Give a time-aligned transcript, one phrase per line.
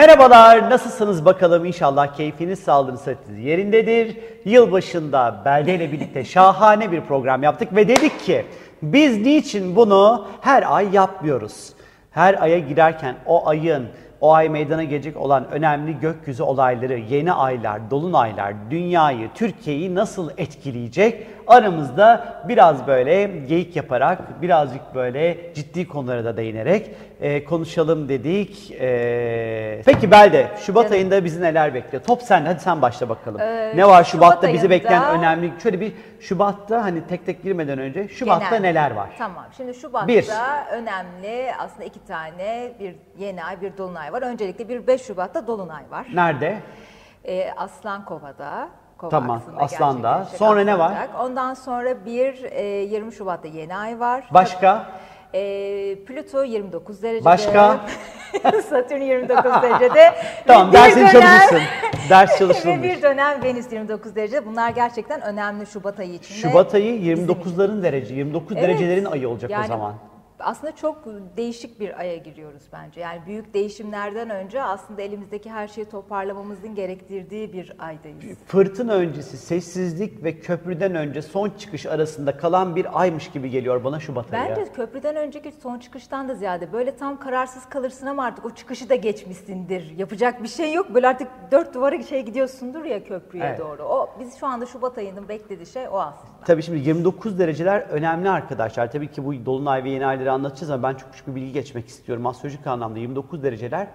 [0.00, 1.64] Merhabalar, nasılsınız bakalım?
[1.64, 4.16] İnşallah keyfiniz, sağlığınız, sıhhatiniz yerindedir.
[4.44, 8.44] Yılbaşında Belde ile birlikte şahane bir program yaptık ve dedik ki
[8.82, 11.72] biz niçin bunu her ay yapmıyoruz?
[12.10, 13.88] Her aya girerken o ayın,
[14.20, 21.26] o ay meydana gelecek olan önemli gökyüzü olayları, yeni aylar, dolunaylar, dünyayı, Türkiye'yi nasıl etkileyecek?
[21.46, 28.70] Aramızda biraz böyle geyik yaparak, birazcık böyle ciddi konulara da değinerek e, konuşalım dedik.
[28.80, 30.92] E, peki Belde, Şubat Evet.
[30.92, 32.04] ayında bizi neler bekliyor?
[32.04, 33.40] Top sende, hadi sen başla bakalım.
[33.40, 37.42] Ee, ne var Şubat Şubat'ta bizi ayında- bekleyen önemli, şöyle bir Şubat'ta hani tek tek
[37.42, 38.60] girmeden önce Şubat'ta Genel.
[38.60, 39.08] neler var?
[39.18, 39.44] Tamam.
[39.56, 40.26] Şimdi Şubat'ta Bir.
[40.72, 44.22] önemli aslında iki tane bir yeni ay bir dolunay var.
[44.22, 46.06] Öncelikle bir 5 Şubat'ta dolunay var.
[46.14, 46.56] Nerede?
[47.24, 48.68] Ee, Aslan Kova'da.
[48.98, 50.24] Kova Tamam, Aslan'da.
[50.24, 50.92] Sonra ne var?
[51.20, 54.24] Ondan sonra bir e, 20 Şubat'ta yeni ay var.
[54.30, 54.86] Başka?
[55.34, 57.24] Ee, Plüto 29 derecede.
[57.24, 57.80] Başka?
[58.70, 60.14] Satürn 29 derecede.
[60.46, 61.60] Tamam, Ve bir dersini dönem- çalışırsın.
[62.10, 62.82] Ders Ve çalışılmış.
[62.82, 64.46] bir dönem Venüs 29 derece.
[64.46, 66.34] Bunlar gerçekten önemli Şubat ayı için.
[66.34, 67.34] Şubat ayı bizim için.
[67.34, 68.68] 29'ların derece, 29 Evet.
[68.68, 69.94] derecelerin ayı olacak o Yani zaman.
[70.40, 71.04] Aslında çok
[71.36, 73.00] değişik bir aya giriyoruz bence.
[73.00, 78.38] Yani büyük değişimlerden önce aslında elimizdeki her şeyi toparlamamızın gerektirdiği bir aydayız.
[78.46, 84.00] Fırtına öncesi sessizlik ve köprüden önce son çıkış arasında kalan bir aymış gibi geliyor bana
[84.00, 84.50] Şubat ayı.
[84.50, 88.88] Bence köprüden önceki son çıkıştan da ziyade böyle tam kararsız kalırsın ama artık o çıkışı
[88.88, 89.98] da geçmişsindir.
[89.98, 90.94] Yapacak bir şey yok.
[90.94, 93.58] Böyle artık dört duvara şey gidiyorsundur ya köprüye Evet.
[93.58, 93.82] doğru.
[93.82, 96.30] O biz şu anda Şubat ayının beklediği şey o aslında.
[96.44, 98.92] Tabii şimdi 29 dereceler önemli arkadaşlar.
[98.92, 101.88] Tabii ki bu dolunay ve yeni ayları anlatacağız ama ben çok küçük bir bilgi geçmek
[101.88, 102.26] istiyorum.
[102.26, 103.88] Astrolojik anlamda 29 dereceler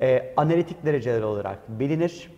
[0.00, 2.30] e, analitik dereceler olarak bilinir.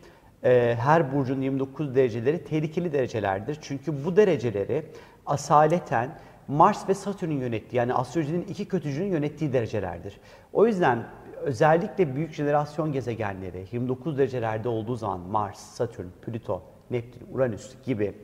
[0.45, 3.59] E, her burcun 29 dereceleri tehlikeli derecelerdir.
[3.61, 4.87] Çünkü bu dereceleri
[5.27, 6.19] asaleten
[6.49, 10.21] Mars ve Satürn'ün yönettiği yani astrolojinin iki kötücünün yönettiği derecelerdir.
[10.53, 11.07] O yüzden
[11.43, 18.15] özellikle büyük jenerasyon gezegenleri 29 derecelerde olduğu zaman Mars, Satürn, Plüto, Neptün, Uranüs gibi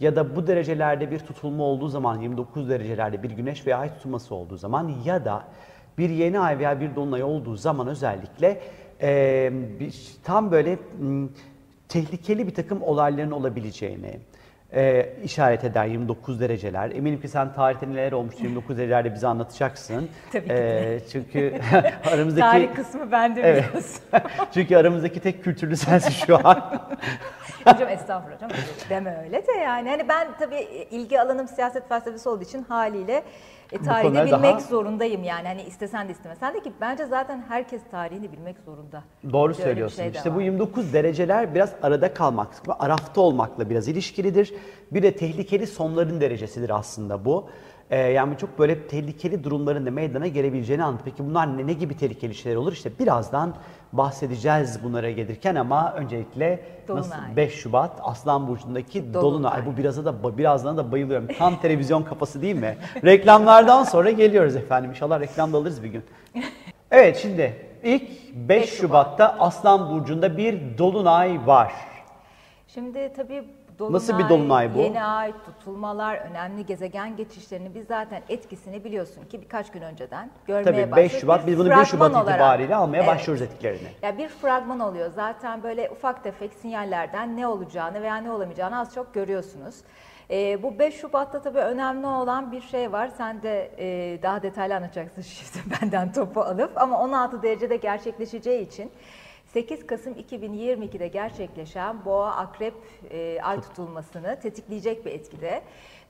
[0.00, 4.34] ya da bu derecelerde bir tutulma olduğu zaman 29 derecelerde bir güneş veya ay tutulması
[4.34, 5.44] olduğu zaman ya da
[5.98, 8.60] bir yeni ay veya bir dolunay olduğu zaman özellikle
[9.80, 9.94] bir,
[10.24, 11.28] tam böyle m,
[11.88, 14.18] tehlikeli bir takım olayların olabileceğini
[14.74, 16.90] eee, işaret eder 29 dereceler.
[16.90, 20.08] Eminim ki sen tarihte neler olmuş 29 derecelerde bize anlatacaksın.
[20.32, 20.52] Tabii ki.
[20.52, 21.60] Eee, çünkü
[22.12, 23.64] aramızdaki Tarih kısmı bende Evet.
[23.68, 24.02] biliyorsun.
[24.54, 26.88] çünkü aramızdaki tek kültürlü sensin şu an.
[27.66, 28.50] Hocam estağfurullah hocam.
[28.90, 29.88] Deme öyle de yani.
[29.90, 33.22] Hani ben tabii ilgi alanım siyaset felsefesi olduğu için haliyle
[33.72, 35.48] e, konuları bilmek daha- zorundayım yani.
[35.48, 39.02] Hani istesen de istemesen de ki bence zaten herkes tarihini bilmek zorunda.
[39.32, 39.96] Doğru Bir de öyle bir söylüyorsun.
[39.96, 40.42] şey işte bu var.
[40.42, 42.48] 29 dereceler biraz arada kalmak,
[42.78, 44.54] arafta olmakla biraz ilişkilidir.
[44.92, 47.48] Bir de tehlikeli sonların derecesidir aslında bu.
[47.90, 51.04] Ee, yani çok böyle tehlikeli durumların da meydana gelebileceğini anlatır.
[51.04, 52.72] Peki bunlar ne, ne gibi tehlikeli şeyler olur?
[52.72, 53.54] İşte birazdan
[53.96, 57.36] bahsedeceğiz bunlara gelirken ama öncelikle nasıl Dolunay.
[57.36, 59.22] 5 Şubat Aslan Burcu'ndaki Dolunay.
[59.22, 59.66] Dolunay.
[59.66, 61.28] Bu biraz da birazdan da bayılıyorum.
[61.38, 62.76] Tam televizyon kafası değil mi?
[63.04, 64.90] Reklamlardan sonra geliyoruz efendim.
[64.90, 66.02] İnşallah reklamda alırız bir gün.
[66.90, 68.02] Evet şimdi ilk
[68.34, 68.80] 5 5 Şubat.
[68.80, 71.72] Şubat'ta Aslan Burcu'nda bir Dolunay var.
[72.68, 73.44] Şimdi tabii
[73.78, 74.78] dolunay, Nasıl bir dolunay bu?
[74.78, 80.64] Yeni ay, tutulmalar, önemli gezegen geçişlerini biz zaten etkisini biliyorsun ki birkaç gün önceden görmeye
[80.64, 81.20] Tabii 5 başladık.
[81.20, 83.06] Şubat Bir biz bunu 1 fragman Şubat olarak- itibariyle almaya Evet.
[83.08, 83.88] başlıyoruz etkilerini.
[84.02, 85.10] Ya bir fragman oluyor.
[85.10, 89.74] Zaten böyle ufak tefek sinyallerden ne olacağını veya ne olamayacağını az çok görüyorsunuz.
[90.30, 93.10] Ee, bu 5 Şubat'ta tabii önemli olan bir şey var.
[93.18, 98.90] Sen de e, daha detaylı anlatacaksın şimdi benden topu alıp ama 16 derecede gerçekleşeceği için
[99.54, 102.74] 8 Kasım 2022'de gerçekleşen Boğa Akrep
[103.10, 105.62] e, ay tutulmasını tetikleyecek bir etkide.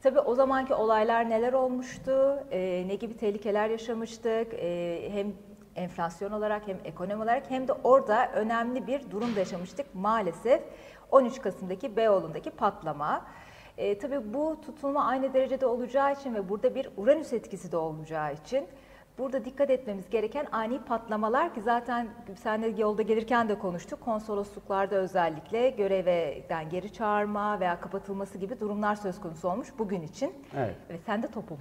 [0.02, 5.32] Tabii o zamanki olaylar neler olmuştu, e, ne gibi tehlikeler yaşamıştık, e, hem
[5.76, 10.62] enflasyon olarak hem ekonomi olarak hem de orada önemli bir durum da yaşamıştık maalesef
[11.10, 13.26] 13 Kasım'daki Beyoğlu'ndaki patlama.
[13.78, 18.32] E, tabii bu tutulma aynı derecede olacağı için ve burada bir Uranüs etkisi de olacağı
[18.32, 18.66] için
[19.18, 22.08] burada dikkat etmemiz gereken ani patlamalar ki zaten
[22.42, 24.00] senle yolda gelirken de konuştuk.
[24.00, 30.32] Konsolosluklarda özellikle görevden geri çağırma veya kapatılması gibi durumlar söz konusu olmuş bugün için.
[30.56, 30.74] Evet.
[30.90, 31.58] Ve sen de topum.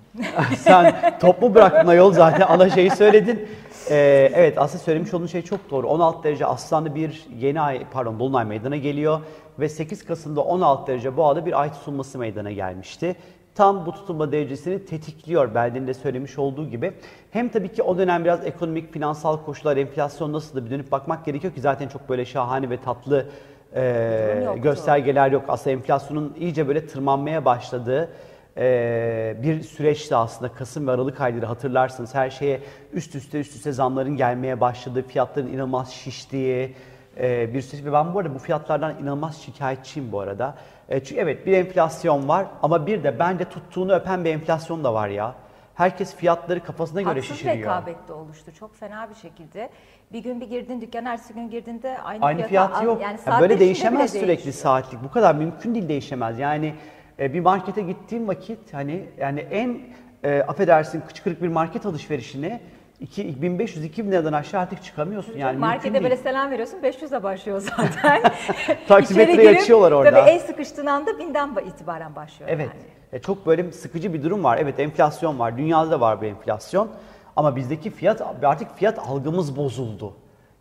[0.57, 3.47] Sen toplu bıraktın ayol zaten ana şeyi söyledin.
[3.89, 5.87] Ee, evet aslında söylemiş olduğun şey çok doğru.
[5.87, 9.21] 16 derece Aslan'da bir yeni ay pardon Dolunay meydana geliyor
[9.59, 13.15] ve 8 Kasım'da 16 derece Boğa'da bir ay tutulması meydana gelmişti.
[13.55, 16.93] Tam bu tutulma derecesini tetikliyor Belde'nin de söylemiş olduğu gibi.
[17.31, 21.25] Hem tabii ki o dönem biraz ekonomik, finansal koşullar, enflasyon nasıl da bir dönüp bakmak
[21.25, 23.25] gerekiyor ki zaten çok böyle şahane ve tatlı
[23.73, 24.61] e, yoktu.
[24.61, 25.45] göstergeler yok.
[25.47, 28.09] Aslında enflasyonun iyice böyle tırmanmaya başladığı
[28.57, 32.61] e, bir süreçti aslında Kasım ve Aralık ayları hatırlarsınız her şeye
[32.93, 36.75] üst üste üst üste zamların gelmeye başladığı, fiyatların inanılmaz şiştiği
[37.17, 37.85] e, bir süreç.
[37.85, 40.55] Ve ben bu arada bu fiyatlardan inanılmaz şikayetçiyim bu arada.
[40.89, 44.93] E, çünkü evet bir enflasyon var ama bir de bence tuttuğunu öpen bir enflasyon da
[44.93, 45.35] var ya.
[45.75, 47.57] Herkes fiyatları kafasına göre Haksız şişiriyor.
[47.57, 49.69] rekabette oluştu çok fena bir şekilde.
[50.13, 53.01] Bir gün bir girdin dükkan, ertesi gün girdiğinde aynı, Aynı fiyata fiyat yok.
[53.01, 54.53] Yani Ya saatler böyle değişemez sürekli değişiyor.
[54.53, 55.03] saatlik.
[55.03, 56.39] Bu kadar mümkün değil değişemez.
[56.39, 56.75] Yani
[57.19, 59.79] e, bir markete gittiğim vakit hani yani en
[60.23, 62.61] e, affedersin kıçkırık bir market alışverişine
[63.03, 65.37] 1500-2000 liradan aşağı artık çıkamıyorsun.
[65.37, 68.21] Yani Markete böyle selam veriyorsun 500'e başlıyor zaten.
[68.87, 70.11] Taksimetreyi açıyorlar orada.
[70.11, 72.69] Tabii el sıkıştığın anda binden ba- itibaren başlıyor Evet.
[72.73, 72.83] yani.
[73.13, 74.57] E, çok böyle sıkıcı bir durum var.
[74.61, 75.57] Evet enflasyon var.
[75.57, 76.89] Dünyada da var bu enflasyon.
[77.35, 80.13] Ama bizdeki fiyat artık fiyat algımız bozuldu.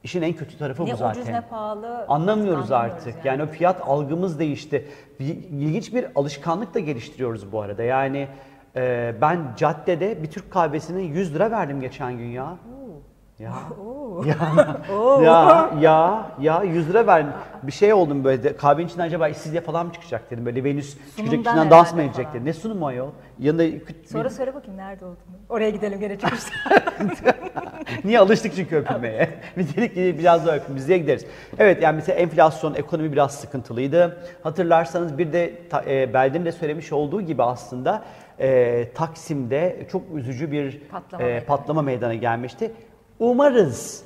[0.02, 1.20] İşin en kötü tarafı Ne bu zaten.
[1.20, 2.06] ucuz ne pahalı.
[2.08, 3.24] Anlamıyoruz artık.
[3.24, 3.42] Yani.
[3.42, 4.88] o fiyat algımız değişti.
[5.20, 7.82] Bir, ilginç bir alışkanlık da geliştiriyoruz bu arada.
[7.82, 8.28] Yani
[8.76, 12.56] e, ben caddede bir Türk kahvesine 100 lira verdim geçen gün ya.
[13.40, 13.54] Ya.
[14.26, 17.32] ya, ya, ya, ya 100 lira verdim.
[17.62, 20.46] Bir şey oldum böyle de, kahvenin içinden acaba işsizliğe falan mı çıkacak dedim.
[20.46, 22.44] Böyle Venüs çıkacak içinden dans mı edecek dedim.
[22.44, 23.08] Ne sunumu ayol?
[23.38, 25.36] Yanında küt- Sonra söyle bakayım nerede olduğunu.
[25.48, 26.50] Oraya gidelim gene çıkışta.
[28.04, 29.30] Niye alıştık çünkü öpülmeye.
[29.56, 31.26] Biz dedik ki biraz daha öpün, bizye gideriz.
[31.58, 34.18] Evet yani mesela enflasyon, ekonomi biraz sıkıntılıydı.
[34.42, 35.52] Hatırlarsanız bir de
[35.86, 38.02] e, Belde'nin de söylemiş olduğu gibi aslında
[38.42, 42.72] e, Taksim'de çok üzücü bir Patlama e, meydana patlama meydana gelmişti.
[43.18, 44.04] Umarız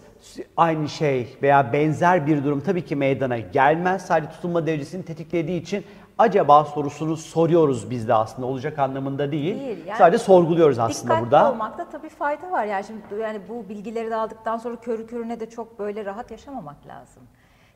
[0.57, 4.07] aynı şey veya benzer bir durum tabii ki meydana gelmez.
[4.07, 5.85] Sadece tutulma derecesini tetiklediği için
[6.19, 9.61] acaba sorusunu soruyoruz biz de aslında olacak anlamında değil.
[9.61, 11.51] Değil, yani Sadece sorguluyoruz aslında Dikkatli burada.
[11.51, 12.65] olmakta tabii fayda var.
[12.65, 16.87] Yani şimdi yani bu bilgileri de aldıktan sonra körü körüne de çok böyle rahat yaşamamak
[16.87, 17.23] lazım.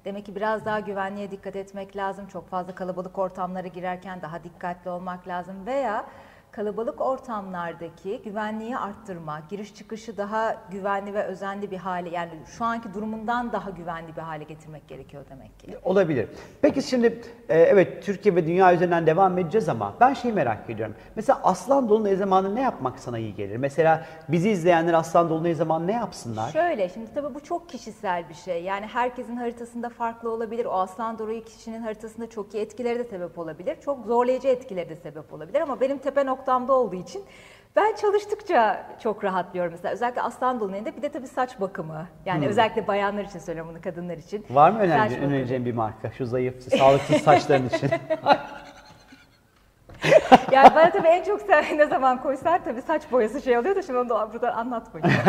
[0.05, 2.27] Demek ki biraz daha güvenliğe dikkat etmek lazım.
[2.27, 6.05] Çok fazla kalabalık ortamlara girerken daha dikkatli olmak lazım veya
[6.53, 12.95] kalabalık ortamlardaki güvenliği arttırma, giriş çıkışı daha güvenli ve özenli bir hale yani şu anki
[12.95, 15.79] durumundan daha güvenli bir hale getirmek gerekiyor demek ki.
[15.85, 16.29] Olabilir.
[16.63, 20.95] Peki şimdi e, evet Türkiye ve dünya üzerinden devam edeceğiz ama ben şeyi merak ediyorum.
[21.17, 23.57] Mesela Aslan Dolunay zamanı ne yapmak sana iyi gelir?
[23.57, 26.51] Mesela bizi izleyenler Aslan Dolunay zamanı ne yapsınlar?
[26.51, 28.63] Şöyle şimdi tabii bu çok kişisel bir şey.
[28.63, 30.65] Yani herkesin haritasında farklı olabilir.
[30.65, 33.77] O aslan doruğu kişinin haritasında çok iyi etkileri de sebep olabilir.
[33.85, 37.25] Çok zorlayıcı etkileri de sebep olabilir ama benim tepe noktamda olduğu için
[37.77, 39.95] ben çalıştıkça çok rahatlıyorum mesela.
[39.95, 42.07] Özellikle aslan dolunayında bir de tabii saç bakımı.
[42.27, 44.45] Yani özellikle bayanlar için söylüyorum bunu kadınlar için.
[44.49, 44.57] Hmm.
[44.57, 45.27] Var mı bakımı.
[45.27, 46.11] önereceğin bir marka?
[46.11, 47.91] Şu zayıf, sağlıksız saçların için.
[50.53, 53.99] Yani bana tabii en çok ne zaman koysan tabii saç boyası şey oluyor da şimdi
[53.99, 55.23] onu da buradan anlatmayayım.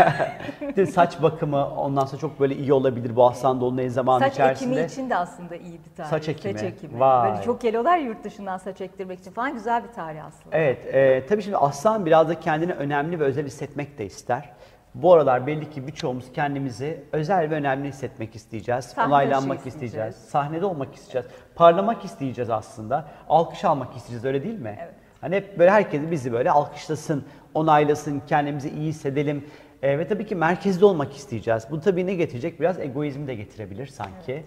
[0.62, 4.34] Bir de saç bakımı ondan sonra çok böyle iyi olabilir bu Aslan Dolunay zamanı Saç
[4.34, 4.72] içerisinde.
[4.72, 6.10] ekimi için de aslında iyi bir tarih.
[6.10, 6.54] Saç ekimi.
[6.54, 7.00] Saç ekimi.
[7.00, 7.32] Vay.
[7.32, 10.58] Böyle çok geliyorlar yurt dışından saç ektirmek için falan güzel bir tarih aslında.
[10.58, 14.50] Evet, e, tabii şimdi aslan biraz da kendini önemli ve özel hissetmek de ister.
[14.96, 18.86] Bu aralar belli ki birçoğumuz kendimizi özel ve önemli hissetmek isteyeceğiz.
[18.86, 20.16] Sahne onaylanmak dışı isteyeceğiz.
[20.16, 20.32] isteyeceğiz.
[20.32, 21.28] Sahnede olmak isteyeceğiz.
[21.56, 23.06] Parlamak isteyeceğiz aslında.
[23.30, 24.78] Alkış almak isteyeceğiz öyle değil mi?
[24.82, 24.94] Evet.
[25.22, 29.46] Hani hep böyle herkes bizi böyle alkışlasın, onaylasın, kendimizi iyi hissedelim.
[29.82, 31.68] E, ve tabii ki merkezde olmak isteyeceğiz.
[31.72, 32.60] Bu tabii ne getirecek?
[32.60, 34.44] Biraz egoizmi de getirebilir sanki.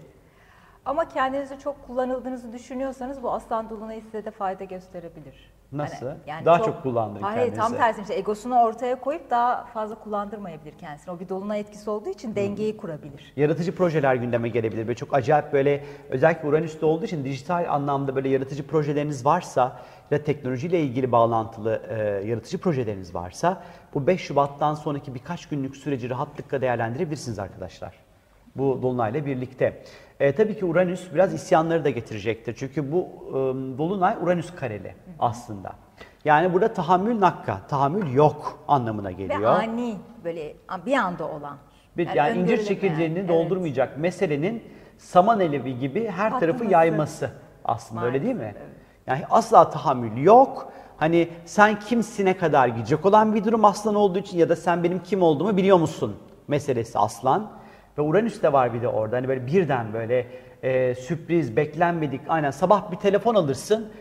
[0.85, 5.54] Ama kendinizi çok kullanıldığınızı düşünüyorsanız bu aslan dolunayı size de fayda gösterebilir.
[5.71, 6.05] Nasıl?
[6.45, 7.77] Daha çok kullandırın Hayır tam kendinizi.
[7.77, 11.13] tersi işte egosunu ortaya koyup daha fazla kullandırmayabilir kendisini.
[11.13, 13.33] O bir dolunay etkisi olduğu için dengeyi kurabilir.
[13.35, 14.87] Yaratıcı projeler gündeme gelebilir.
[14.87, 19.79] Böyle çok acayip böyle özellikle Uranüs'te olduğu için dijital anlamda böyle yaratıcı projeleriniz varsa
[20.11, 26.09] ya teknolojiyle ilgili bağlantılı e, yaratıcı projeleriniz varsa bu 5 Şubat'tan sonraki birkaç günlük süreci
[26.09, 27.93] rahatlıkla değerlendirebilirsiniz arkadaşlar.
[28.55, 29.83] Bu dolunayla birlikte.
[30.19, 32.55] E, tabii ki Uranüs biraz isyanları da getirecektir.
[32.55, 33.33] Çünkü bu e,
[33.77, 35.71] dolunay Uranüs kareli aslında.
[36.25, 39.41] Yani burada tahammül nakka, tahammül yok anlamına geliyor.
[39.41, 40.55] Ve ani böyle
[40.85, 41.57] bir anda olan.
[41.97, 43.29] Bir, yani, incir öngörülemeyen, çekirdeğini evet.
[43.29, 44.63] doldurmayacak meselenin
[44.97, 46.73] saman elevi gibi her tarafı Patlaması.
[46.73, 47.29] yayması
[47.65, 48.39] aslında öyle değil mi?
[48.39, 48.75] Maalesef, evet.
[49.07, 50.71] Yani asla tahammül yok.
[50.97, 55.03] Hani sen kimsine kadar gidecek olan bir durum aslan olduğu için ya da sen benim
[55.03, 56.15] kim olduğumu biliyor musun
[56.47, 57.51] meselesi aslan.
[57.97, 59.17] Ve Uranüs de var bir de orada.
[59.17, 60.27] Hani böyle birden böyle
[60.63, 62.21] e, sürpriz, beklenmedik.
[62.27, 63.91] Aynen sabah bir telefon alırsın.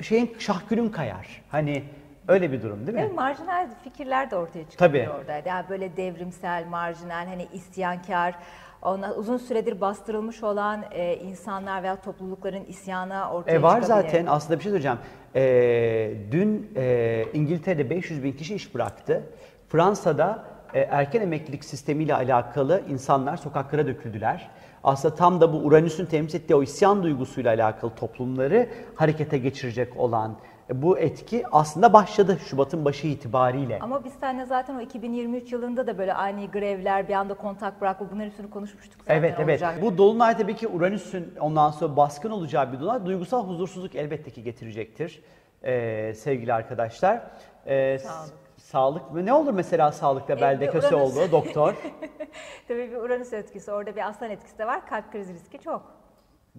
[0.00, 1.42] Şeyin şahgülün kayar.
[1.50, 1.84] Hani
[2.28, 3.04] öyle bir durum değil mi?
[3.04, 5.08] Ve marjinal fikirler de ortaya çıkıyor Tabii.
[5.18, 5.42] orada.
[5.48, 8.34] Yani böyle devrimsel, marjinal, hani isyankar,
[8.82, 14.04] ona uzun süredir bastırılmış olan e, insanlar veya toplulukların isyanı ortaya E var çıkabilir.
[14.08, 14.98] zaten aslında bir şey söyleyeceğim.
[15.34, 19.22] E, dün e, İngiltere'de 500 bin kişi iş bıraktı.
[19.68, 20.44] Fransa'da
[20.78, 24.50] erken emeklilik sistemiyle alakalı insanlar sokaklara döküldüler.
[24.84, 30.36] aslında tam da bu Uranüs'ün temsil ettiği o isyan duygusuyla alakalı toplumları harekete geçirecek olan
[30.70, 33.78] e, bu etki aslında başladı Şubat'ın başı itibariyle.
[33.80, 38.06] Ama biz seninle zaten o 2023 yılında da böyle ani grevler, bir anda kontak bırakma
[38.10, 39.62] bunların üstünü konuşmuştuk zaten Evet evet.
[39.62, 39.82] olacak.
[39.82, 43.06] Bu dolunay tabii ki Uranüs'ün ondan sonra baskın olacağı bir dolunay.
[43.06, 45.22] Duygusal huzursuzluk elbette ki getirecektir
[45.64, 47.20] ee, sevgili arkadaşlar.
[47.66, 48.32] Ee, s- Sağlık.
[48.62, 49.26] Sağlık mı?
[49.26, 51.74] Ne olur mesela sağlıkta E, belde bir köse oldu doktor?
[52.68, 54.86] Tabii bir Uranüs etkisi, orada bir aslan etkisi de var.
[54.86, 55.82] Kalp krizi riski çok.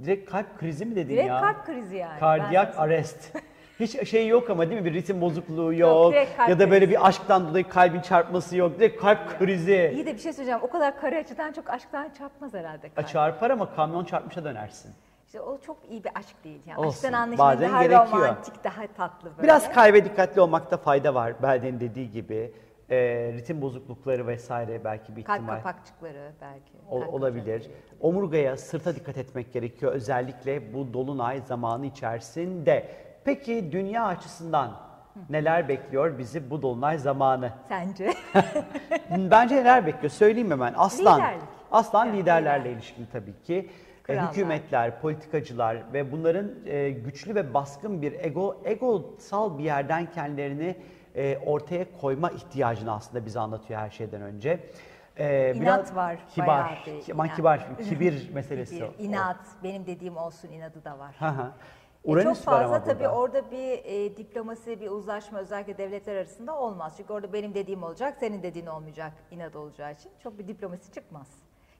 [0.04, 1.42] Direkt kalp krizi mi dedin Direkt ya?
[1.42, 2.20] kalp krizi yani.
[2.20, 3.38] Kardiyak arrest.
[3.80, 4.86] Hiç şey yok ama değil mi?
[4.86, 6.12] Bir ritim bozukluğu yok.
[6.14, 6.92] direkt kalp ya da böyle krizi.
[7.00, 8.80] bir aşktan dolayı kalbin çarpması yok.
[8.80, 9.92] Direkt kalp krizi.
[9.96, 10.60] İyi de bir şey söyleyeceğim.
[10.64, 13.08] O kadar kare açıdan çok aşktan çarpmaz herhalde kalp.
[13.08, 14.92] Çarpar ama kamyon çarpmışa dönersin.
[15.34, 16.62] İşte o çok iyi bir aşk değil.
[16.66, 16.90] Yani Olsun.
[16.90, 18.22] aşktan anlaşılan Bazen daha gerekiyor.
[18.22, 19.44] romantik, daha tatlı böyle.
[19.44, 21.34] Biraz kalbe dikkatli olmakta fayda var.
[21.44, 22.54] Belden dediği gibi.
[22.90, 26.72] Ee, ritim bozuklukları vesaire belki bir Kalp ihtimal kapakçıkları belki.
[26.90, 27.46] Kalp olabilir.
[27.62, 27.98] kapakçıkları.
[28.00, 32.88] Omurgaya, sırta dikkat etmek gerekiyor özellikle bu dolunay zamanı içerisinde.
[33.24, 34.72] Peki dünya açısından
[35.30, 37.52] neler bekliyor bizi bu dolunay zamanı?
[37.70, 38.14] Sence?
[39.32, 40.12] Bence neler bekliyor?
[40.12, 40.74] Söyleyeyim hemen.
[40.78, 41.20] Aslan.
[41.20, 41.44] Liderlik.
[41.72, 42.76] Aslan Yani liderlerle lider.
[42.76, 43.70] ilişkili tabii ki.
[44.04, 44.32] E, Krallar.
[44.32, 50.76] hükümetler, politikacılar ve bunların e, güçlü ve baskın bir ego egosal bir yerden kendilerini
[51.16, 54.60] e, ortaya koyma ihtiyacını aslında bize anlatıyor her şeyden önce.
[55.18, 56.84] E, İnat var, Kibar.
[56.86, 57.36] bir Aman inat.
[57.36, 58.76] kibar, kibir meselesi.
[58.76, 58.94] Bir o.
[59.00, 61.16] inat, benim dediğim olsun inadı da var.
[61.20, 61.42] Hı hı.
[62.06, 63.16] E, Uranüs çok fazla ama tabii burada.
[63.16, 66.94] orada bir e, diplomasi, bir uzlaşma özellikle devletler arasında olmaz.
[66.98, 71.28] Çünkü orada benim dediğim olacak, senin dediğin olmayacak inat olacağı için çok bir diplomasi çıkmaz.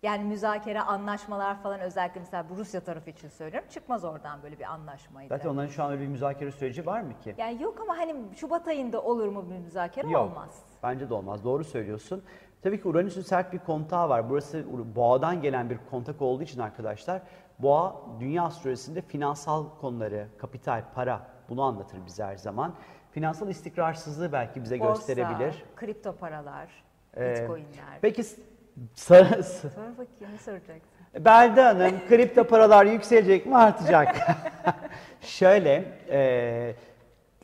[0.04, 4.64] Yani müzakere, anlaşmalar falan özellikle mesela bu Rusya tarafı için söylüyorum çıkmaz oradan böyle bir
[4.64, 5.30] anlaşmaydı.
[5.30, 7.36] Zaten onların şu an öyle bir müzakere süreci var mı ki?
[7.38, 10.22] Yani yok ama hani Şubat ayında olur mu bir müzakere Yok.
[10.32, 10.64] olmaz.
[10.84, 11.44] Bence de olmaz.
[11.44, 12.24] Doğru söylüyorsun.
[12.62, 14.30] Tabii ki Uranüs'ün sert bir kontağı var.
[14.30, 17.22] Burası Ur- boğadan gelen bir kontak olduğu için arkadaşlar
[17.60, 22.74] boğa dünya astrolojisinde finansal konuları, kapital, para bunu anlatır bize her zaman.
[23.12, 25.66] Finansal istikrarsızlığı belki bize Borsa, gösterebilir.
[25.76, 26.84] kripto paralar,
[27.18, 28.00] Ee, bitcoinler.
[28.02, 28.24] Peki
[28.96, 30.90] s- sa- s- Sor bakayım ne soracaksın?
[31.20, 34.16] Belda Hanım, kripto paralar yükselecek mi artacak?
[35.22, 36.76] Şöyle, e,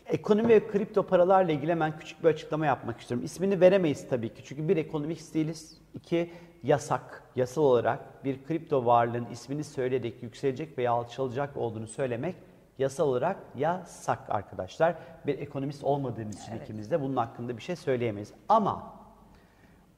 [0.05, 3.25] ekonomi ve kripto paralarla ilgili hemen küçük bir açıklama yapmak istiyorum.
[3.25, 6.31] İsmini veremeyiz tabii ki çünkü bir ekonomik değiliz, iki
[6.63, 12.35] yasak, yasal olarak bir kripto varlığın ismini söyleyerek yükselecek veya alçalacak olduğunu söylemek
[12.79, 14.95] yasal olarak yasak arkadaşlar.
[15.25, 16.63] Bir ekonomist olmadığımız için Evet.
[16.63, 18.33] ikimiz de bunun hakkında bir şey söyleyemeyiz.
[18.49, 18.98] Ama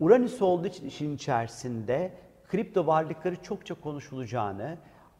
[0.01, 2.11] Uranüs olduğu için işin içerisinde
[2.47, 4.77] kripto varlıkları çokça konuşulacağını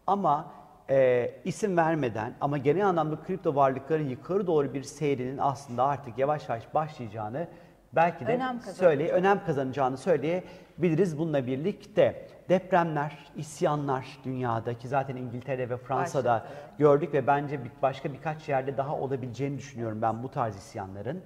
[0.08, 0.52] ama
[0.90, 6.50] e, isim vermeden ama genel anlamda kripto varlıkların yukarı doğru bir seyrinin aslında artık yavaş
[6.50, 7.48] yavaş başlayacağını
[7.96, 11.18] belki de Önem söyle önem kazanacağını söyleyebiliriz.
[11.18, 16.54] Bununla birlikte depremler, isyanlar dünyada ki zaten İngiltere ve Fransa'da Başladı.
[16.78, 21.22] gördük ve bence başka birkaç yerde daha olabileceğini düşünüyorum ben bu tarz isyanların.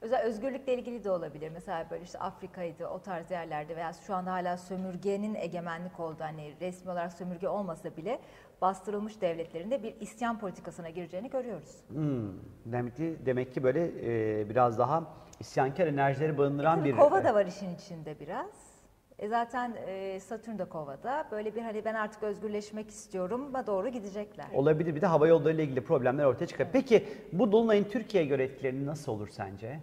[0.00, 1.50] Özel özgürlükle ilgili de olabilir.
[1.54, 6.54] Mesela böyle işte Afrika'ydı o tarz yerlerde veya şu anda hala sömürgenin egemenlik olduğu hani
[6.60, 8.18] resmi olarak sömürge olmasa bile
[8.60, 11.76] bastırılmış devletlerinde bir isyan politikasına gireceğini görüyoruz.
[11.88, 12.32] Hmm,
[12.66, 13.84] demek ki demek ki böyle
[14.40, 15.04] e, biraz daha
[15.40, 18.67] isyankar enerjileri barındıran Tabii bir kova da var işin içinde biraz.
[19.18, 21.26] E zaten e, Satürn de kovada.
[21.30, 24.46] Böyle bir hani ben artık özgürleşmek istiyorum ma doğru gidecekler.
[24.54, 24.94] olabilir.
[24.94, 26.68] Bir de hava yolları ile ilgili problemler ortaya çıkar.
[26.72, 29.80] Peki bu dolunayın Türkiye'ye göre etkileri nasıl olur sence?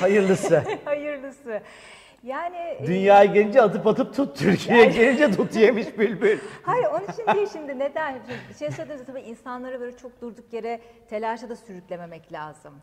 [0.00, 0.62] Hayırlısı.
[0.84, 1.60] Hayırlısı.
[2.22, 6.38] Yani e, Dünyaya gelince atıp atıp tut, Türkiye'ye gelince tut yemiş bülbül.
[6.62, 8.12] Hayır onun için değil şimdi neden?
[8.12, 12.74] Şimdi bir şey söylediğinizde tabii insanları böyle çok durduk yere telaşa da sürüklememek lazım.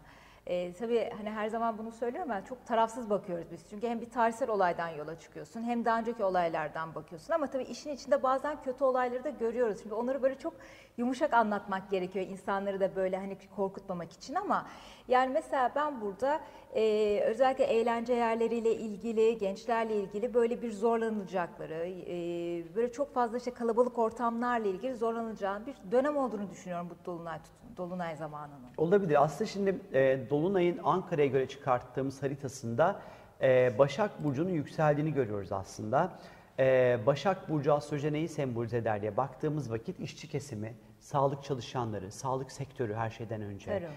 [0.48, 3.66] Ee, tabii hani her zaman bunu söylüyorum ben çok tarafsız bakıyoruz biz.
[3.70, 7.90] Çünkü hem bir tarihsel olaydan yola çıkıyorsun hem daha önceki olaylardan bakıyorsun ama tabii işin
[7.90, 9.82] içinde bazen kötü olayları da görüyoruz.
[9.82, 10.54] Şimdi onları böyle çok
[10.98, 14.68] yumuşak anlatmak gerekiyor insanları da böyle hani korkutmamak için ama
[15.08, 16.40] yani mesela ben burada
[16.76, 23.52] e, özellikle eğlence yerleriyle ilgili, gençlerle ilgili böyle bir zorlanılacakları, e, böyle çok fazla işte
[23.52, 27.40] kalabalık ortamlarla ilgili zorlanılacağını bir dönem olduğunu düşünüyorum bu dolunay
[27.78, 28.68] dolunay zamanının.
[28.78, 29.24] Olabilir.
[29.24, 33.02] Aslında şimdi e, Dolunay'ın Ankara'ya göre çıkarttığımız haritasında
[33.42, 36.12] e, Başak Burcu'nun yükseldiğini görüyoruz aslında.
[36.60, 42.52] E, Başak Burcu astroloji neyi sembolize eder diye baktığımız vakit işçi kesimi, sağlık çalışanları, sağlık
[42.52, 43.66] sektörü her şeyden önce.
[43.66, 43.92] Tarım.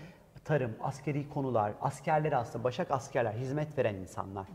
[0.47, 4.47] Tarım, askeri konular, askerler aslında, Başak askerler, hizmet veren insanlar.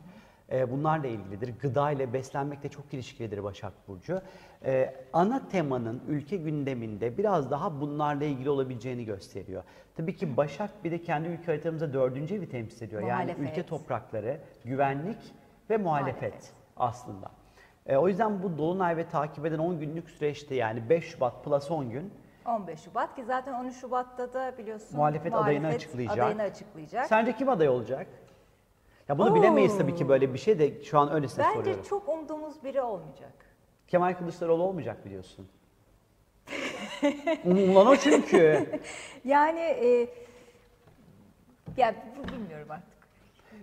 [0.52, 1.54] E, bunlarla ilgilidir.
[1.62, 4.22] Gıda ile beslenmekle çok ilişkilidir Başak Burcu.
[4.66, 9.64] E, ana temanın ülke gündeminde biraz daha bunlarla ilgili olabileceğini gösteriyor.
[9.96, 13.02] Tabii ki Başak bir de kendi ülke haritamızda dördüncü evi temsil ediyor.
[13.02, 13.52] Yani Muhalefet.
[13.52, 15.18] ülke toprakları, güvenlik
[15.70, 16.54] ve muhalefet, Muhalefet.
[16.78, 17.32] aslında.
[17.86, 21.72] E, o yüzden bu Dolunay ve takip eden 10 günlük süreçte yani 5 Şubat plus
[21.72, 22.14] 10 gün
[22.46, 26.18] 15 Şubat ki zaten 13 Şubat'ta da biliyorsun Muhalefet adayını açıklayacak.
[26.18, 27.08] adayını açıklayacak.
[27.08, 28.08] Sence kim aday olacak?
[29.10, 29.36] Ya bunu Oo.
[29.36, 31.84] bilemeyiz tabii ki böyle bir şey de şu an öylesine Bence soruyorum.
[31.84, 33.34] çok umduğumuz biri olmayacak.
[33.88, 35.48] Kemal Kılıçdaroğlu olmayacak biliyorsun.
[37.46, 38.66] Umulan o çünkü.
[39.26, 40.08] Yani e,
[41.78, 41.96] ya
[42.32, 42.91] bilmiyorum artık.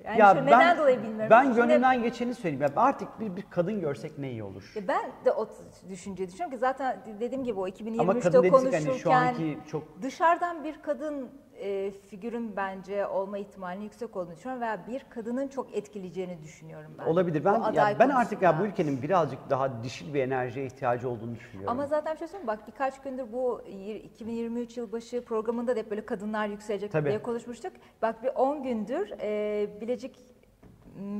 [0.04, 1.30] Yani ya şu neden dolayı bilmiyorum.
[1.30, 2.62] Ben Şimdi- gönlümden geçeni söyleyeyim.
[2.62, 4.72] Ya artık bir, bir kadın görsek ne iyi olur.
[4.74, 5.48] Ya Ben de o
[5.90, 9.58] düşünceyi düşünüyorum ki zaten dediğim gibi o Ama 2023'te kadın dedik konuşurken hani şu anki
[9.70, 15.48] çok dışarıdan bir kadın e, figürün bence olma ihtimalinin yüksek olduğunu düşünüyorum veya bir kadının
[15.48, 17.04] çok etkileyeceğini düşünüyorum ben.
[17.04, 17.44] olabilir.
[17.44, 18.68] Ben ya ben artık ya bu konusunda.
[18.82, 21.70] ülkenin birazcık daha dişil bir enerjiye ihtiyacı olduğunu düşünüyorum.
[21.72, 25.90] Ama zaten bir şey söyleyeyim bak birkaç gündür bu yir- 2023 yılbaşı programında da hep
[25.90, 27.08] böyle kadınlar yükselecek Tabii.
[27.08, 27.72] diye konuşmuştuk.
[28.02, 30.16] Bak bir 10 gündür e, Bilecik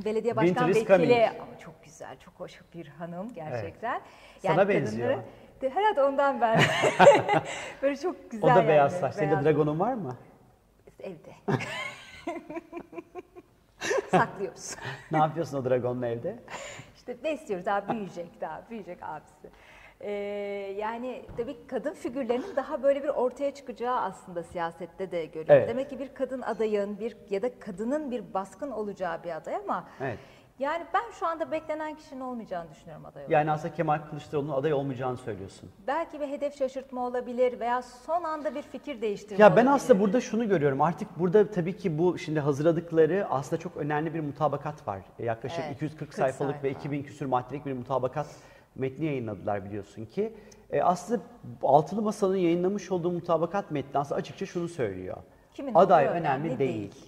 [0.05, 4.01] Belediye Başkan Vekili ama çok güzel, çok hoş bir hanım gerçekten.
[4.39, 5.09] Sana benziyor.
[5.09, 5.23] kadınları-
[5.61, 6.59] De- Herhalde ondan ben.
[7.81, 9.15] böyle çok güzel o da yani, beyaz saç.
[9.15, 10.15] Senin de dragonun var mı?
[11.03, 11.35] Evde.
[14.11, 14.75] Saklıyoruz.
[15.11, 16.39] ne yapıyorsun o dragonla evde?
[16.95, 19.49] İşte besliyoruz daha büyüyecek daha büyüyecek abisi.
[20.01, 20.11] Ee,
[20.77, 25.49] yani tabii kadın figürlerinin daha böyle bir ortaya çıkacağı aslında siyasette de görüyoruz.
[25.49, 25.69] Evet.
[25.69, 29.87] Demek ki bir kadın adayın bir ya da kadının bir baskın olacağı bir aday ama
[30.01, 30.19] Evet.
[30.59, 33.31] Yani ben şu anda beklenen kişinin olmayacağını düşünüyorum aday olarak.
[33.31, 35.69] Yani aslında Kemal Kılıçdaroğlu'nun aday olmayacağını söylüyorsun.
[35.87, 39.75] Belki bir hedef şaşırtma olabilir veya son anda bir fikir değiştirme Ya ben olabilir.
[39.75, 40.81] aslında burada şunu görüyorum.
[40.81, 44.99] Artık burada tabii ki bu şimdi hazırladıkları aslında çok önemli bir mutabakat var.
[45.19, 46.79] E, Yaklaşık Evet, 240 40 sayfalık ve sayfa.
[46.79, 48.27] 2000 küsür maddelik bir mutabakat
[48.75, 50.33] metni yayınladılar biliyorsun ki.
[50.71, 51.21] E, aslında
[51.63, 55.17] Altılı Masa'nın yayınlamış olduğu mutabakat metni aslında açıkça şunu söylüyor.
[55.53, 56.59] Kimin Aday önemli, önemli değil.
[56.59, 57.05] değil.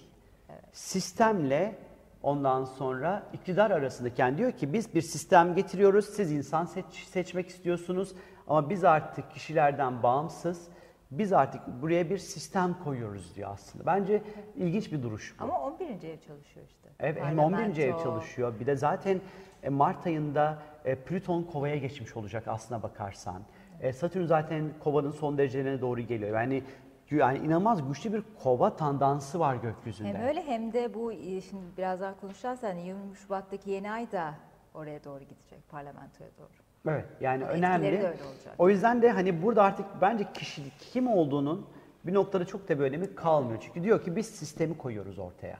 [0.72, 1.74] Sistemle
[2.22, 6.04] ondan sonra iktidar arasındaki yani diyor ki biz bir sistem getiriyoruz.
[6.04, 8.14] Siz insan seç- seçmek istiyorsunuz
[8.48, 10.68] ama biz artık kişilerden bağımsız
[11.10, 13.86] biz artık buraya bir sistem koyuyoruz diyor aslında.
[13.86, 14.22] Bence
[14.56, 15.44] ilginç bir duruş bu.
[15.44, 15.84] Ama 11.
[15.86, 16.88] ev çalışıyor işte.
[17.00, 17.76] Evet, hem 11.
[17.76, 18.54] ev çalışıyor.
[18.60, 19.20] Bir de zaten
[19.62, 23.42] e, Mart ayında e, Plüton kovaya geçmiş olacak aslına bakarsan.
[23.80, 26.40] E, Satürn zaten kovanın son derecelerine doğru geliyor.
[26.40, 26.62] Yani
[27.10, 30.08] yani inanılmaz güçlü bir kova tandansı var gökyüzünde.
[30.08, 34.12] Hem öyle hem de bu e, şimdi biraz daha konuşacağız hani 20 Şubat'taki yeni ay
[34.12, 34.34] da
[34.74, 36.48] oraya doğru gidecek parlamentoya doğru.
[36.88, 38.12] Evet yani O önemli.
[38.58, 41.66] O yüzden de hani burada artık bence kişilik kim olduğunun
[42.04, 43.58] bir noktada çok da bir önemi kalmıyor.
[43.60, 45.58] Çünkü diyor ki biz sistemi koyuyoruz ortaya.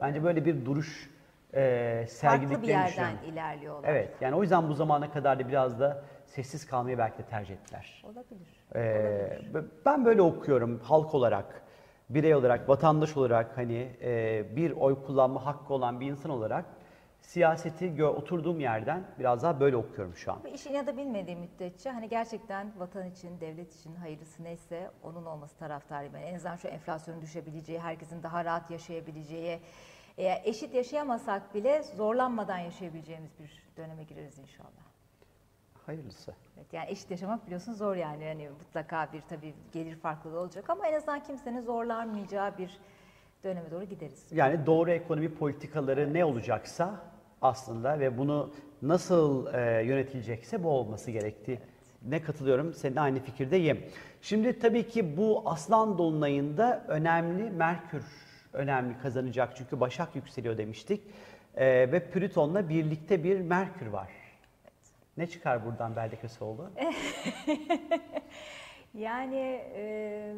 [0.00, 1.10] Bence böyle bir duruş
[1.54, 3.88] e, Farklı bir sergilediklerini yerden ilerliyorlar.
[3.88, 7.54] Evet yani o yüzden bu zamana kadar da biraz da sessiz kalmayı belki de tercih
[7.54, 8.04] ettiler.
[8.04, 8.66] Olabilir.
[8.74, 9.38] Ee,
[9.86, 11.62] ben böyle okuyorum halk olarak,
[12.10, 16.64] birey olarak, vatandaş olarak hani e, bir oy kullanma hakkı olan bir insan olarak
[17.20, 20.38] siyaseti gö- oturduğum yerden biraz daha böyle okuyorum şu an.
[20.54, 25.58] İşin ya da bilmediği müddetçe hani gerçekten vatan için, devlet için hayırlısı neyse onun olması
[25.58, 26.14] taraftarıyım.
[26.14, 29.60] Yani en azından şu enflasyonun düşebileceği, herkesin daha rahat yaşayabileceği,
[30.18, 34.95] eşit yaşayamasak bile zorlanmadan yaşayabileceğimiz bir döneme gireriz inşallah.
[35.86, 36.34] Hayırlısı.
[36.56, 38.24] Evet, yani eşit yaşamak biliyorsun zor yani.
[38.24, 42.78] yani mutlaka bir tabii gelir farklılığı olacak ama en azından kimsenin zorlanmayacağı bir
[43.44, 44.26] döneme doğru gideriz.
[44.32, 47.00] Yani doğru ekonomi politikaları ne olacaksa
[47.42, 48.50] aslında ve bunu
[48.82, 51.58] nasıl e, yönetilecekse bu olması gerektiği.
[52.02, 53.84] Ne katılıyorum, seninle aynı fikirdeyim.
[54.22, 58.04] Şimdi tabii ki bu Aslan Dolunay'ında önemli Merkür
[58.52, 59.56] önemli kazanacak.
[59.56, 61.02] Çünkü Başak yükseliyor demiştik.
[61.56, 64.08] E, ve Plüton'la birlikte bir Merkür var.
[65.16, 66.70] Ne çıkar buradan Belde Köseoğlu?
[68.96, 70.34] Yani e,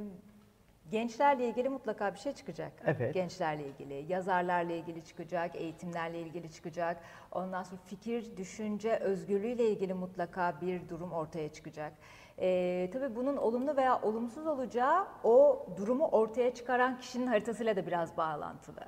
[0.90, 2.72] gençlerle ilgili mutlaka bir şey çıkacak.
[2.86, 3.14] Evet.
[3.14, 6.96] Gençlerle ilgili, yazarlarla ilgili çıkacak, eğitimlerle ilgili çıkacak.
[7.32, 11.92] Ondan sonra fikir, düşünce, özgürlüğüyle ilgili mutlaka bir durum ortaya çıkacak.
[12.38, 18.16] E, tabii bunun olumlu veya olumsuz olacağı o durumu ortaya çıkaran kişinin haritasıyla da biraz
[18.16, 18.84] bağlantılı.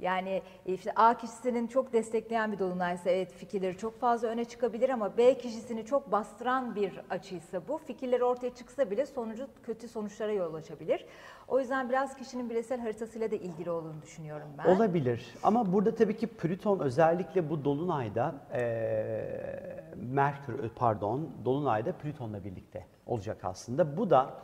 [0.00, 5.16] Yani işte A kişisinin çok destekleyen bir dolunaysa evet fikirleri çok fazla öne çıkabilir ama
[5.16, 10.54] B kişisini çok bastıran bir açıysa bu fikirleri ortaya çıksa bile sonucu kötü sonuçlara yol
[10.54, 11.04] açabilir.
[11.48, 14.76] O yüzden biraz kişinin bireysel haritasıyla da ilgili olduğunu düşünüyorum ben.
[14.76, 22.86] Olabilir ama burada tabii ki Plüton özellikle bu Dolunay'da eee Merkür pardon Dolunay'da Plüton'la birlikte
[23.06, 23.96] olacak aslında.
[23.96, 24.34] Bu da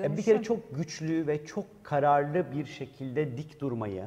[0.00, 0.42] e, bir kere Dönüşüm.
[0.42, 4.04] çok güçlü ve çok kararlı bir şekilde dik durmayı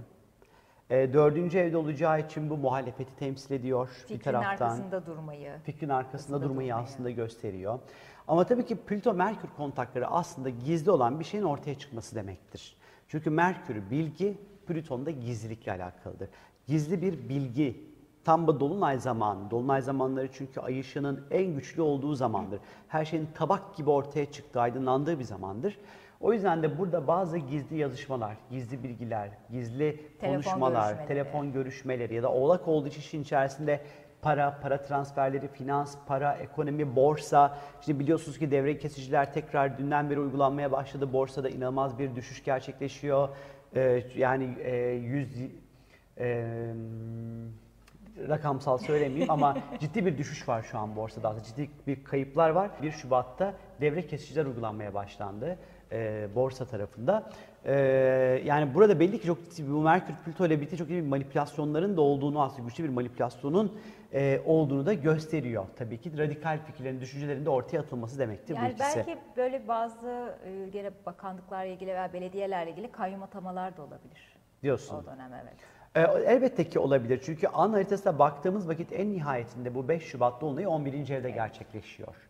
[0.89, 4.49] e, dördüncü evde olacağı için bu muhalefeti temsil ediyor bir Fikrin taraftan.
[4.69, 5.51] arkasında durmayı.
[5.63, 6.83] Fikrin arkasında Arkasında durmayı durmayı.
[6.85, 7.79] aslında gösteriyor.
[8.27, 12.75] Ama tabii ki Plüto-Merkür kontakları aslında gizli olan bir şeyin ortaya çıkması demektir.
[13.07, 16.29] Çünkü Merkür bilgi, Plüton da gizlilikle alakalıdır.
[16.67, 17.89] Gizli bir bilgi
[18.23, 19.51] tam da dolunay zamanı.
[19.51, 22.59] Dolunay zamanları çünkü ay ışığının en güçlü olduğu zamandır.
[22.87, 25.77] Her şeyin tabak gibi ortaya çıktığı, aydınlandığı bir zamandır.
[26.19, 31.07] O yüzden de burada bazı gizli yazışmalar, gizli bilgiler, gizli Telefon konuşmalar, görüşmeleri.
[31.07, 33.81] telefon görüşmeleri ya da oğlak olduğu için işin içerisinde
[34.21, 37.57] para, para transferleri, finans, para, ekonomi, borsa.
[37.81, 41.13] Şimdi biliyorsunuz ki devre kesiciler tekrar dünden beri uygulanmaya başladı.
[41.13, 43.29] Borsada inanılmaz bir düşüş gerçekleşiyor.
[43.75, 45.37] Ee, yani e, 100
[46.17, 46.45] e,
[48.29, 51.35] rakamsal söylemeyeyim ama ciddi bir düşüş var şu an borsada.
[51.43, 52.69] Ciddi bir kayıplar var.
[52.81, 55.57] 1 Şubat'ta devre kesiciler uygulanmaya başlandı
[55.91, 57.29] e, borsa tarafında.
[57.65, 57.73] E,
[58.45, 61.97] yani burada belli ki çok ciddi bu Merkür Plüto ile birlikte çok ciddi bir manipülasyonların
[61.97, 63.79] da olduğunu aslında güçlü bir manipülasyonun
[64.13, 65.65] e, olduğunu da gösteriyor.
[65.75, 68.97] Tabii ki radikal fikirlerin, düşüncelerin de ortaya atılması demektir bu Yani ikisi.
[68.97, 74.37] belki böyle bazı e, gene bakanlıklarla ilgili veya belediyelerle ilgili kayyum atamalar da olabilir.
[74.63, 74.95] Diyorsun.
[74.95, 75.55] O dönem evet.
[75.95, 77.21] E, elbette ki olabilir.
[77.25, 81.09] Çünkü an haritasına baktığımız vakit en nihayetinde bu 5 Şubat Dolunay'ı 11.
[81.09, 82.28] evde gerçekleşiyor.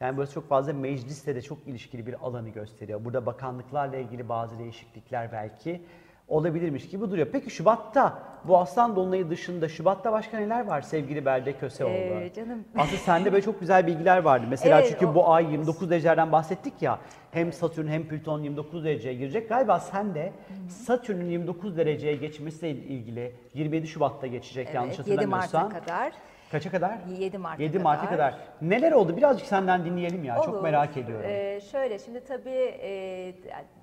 [0.00, 3.04] Yani burası çok fazla meclisle de çok ilişkili bir alanı gösteriyor.
[3.04, 5.82] Burada bakanlıklarla ilgili bazı değişiklikler belki
[6.28, 7.26] olabilirmiş gibi duruyor.
[7.32, 11.92] Peki Şubat'ta bu Aslan Dolunay'ı bölgesi Şubat'ta başka neler var sevgili Belde Köseoğlu?
[11.92, 14.46] Ee, canım Aslında sende böyle çok güzel bilgiler vardı.
[14.50, 16.98] Mesela Evet, çünkü o- bu ay 29 derecelerden bahsettik ya.
[17.30, 19.48] Hem Satürn hem Plüton 29 dereceye girecek.
[19.48, 20.32] Galiba sen de
[20.68, 25.62] Satürn'ün 29 dereceye geçmesiyle ilgili 27 Şubat'ta geçecek yanlış evet, 7 hatırlamıyorsam.
[25.62, 26.12] Mart'a kadar.
[26.50, 26.98] Kaça kadar?
[27.18, 28.32] 7 Mart'a 7 Mart'a kadar.
[28.32, 28.48] kadar.
[28.62, 29.16] Neler oldu?
[29.16, 30.36] Birazcık senden dinleyelim ya.
[30.44, 30.62] Çok Olur.
[30.62, 31.30] merak ediyorum.
[31.30, 33.34] Ee, şöyle şimdi tabii e,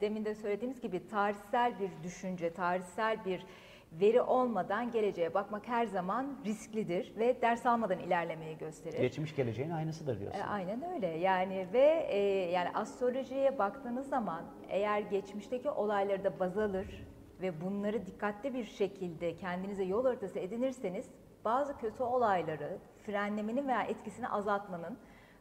[0.02, 3.46] demin de söylediğimiz gibi tarihsel bir düşünce, tarihsel bir
[3.92, 8.98] veri olmadan geleceğe bakmak her zaman risklidir ve ders almadan ilerlemeyi gösterir.
[8.98, 10.40] Geçmiş geleceğin aynısıdır diyorsun.
[10.40, 12.20] E, aynen öyle yani ve e,
[12.52, 17.08] yani astrolojiye baktığınız zaman eğer geçmişteki olayları da baz alır
[17.42, 21.06] ve bunları dikkatli bir şekilde kendinize yol haritası edinirseniz
[21.46, 24.98] bazı kötü olayları frenlemenin veya etkisini azaltmanın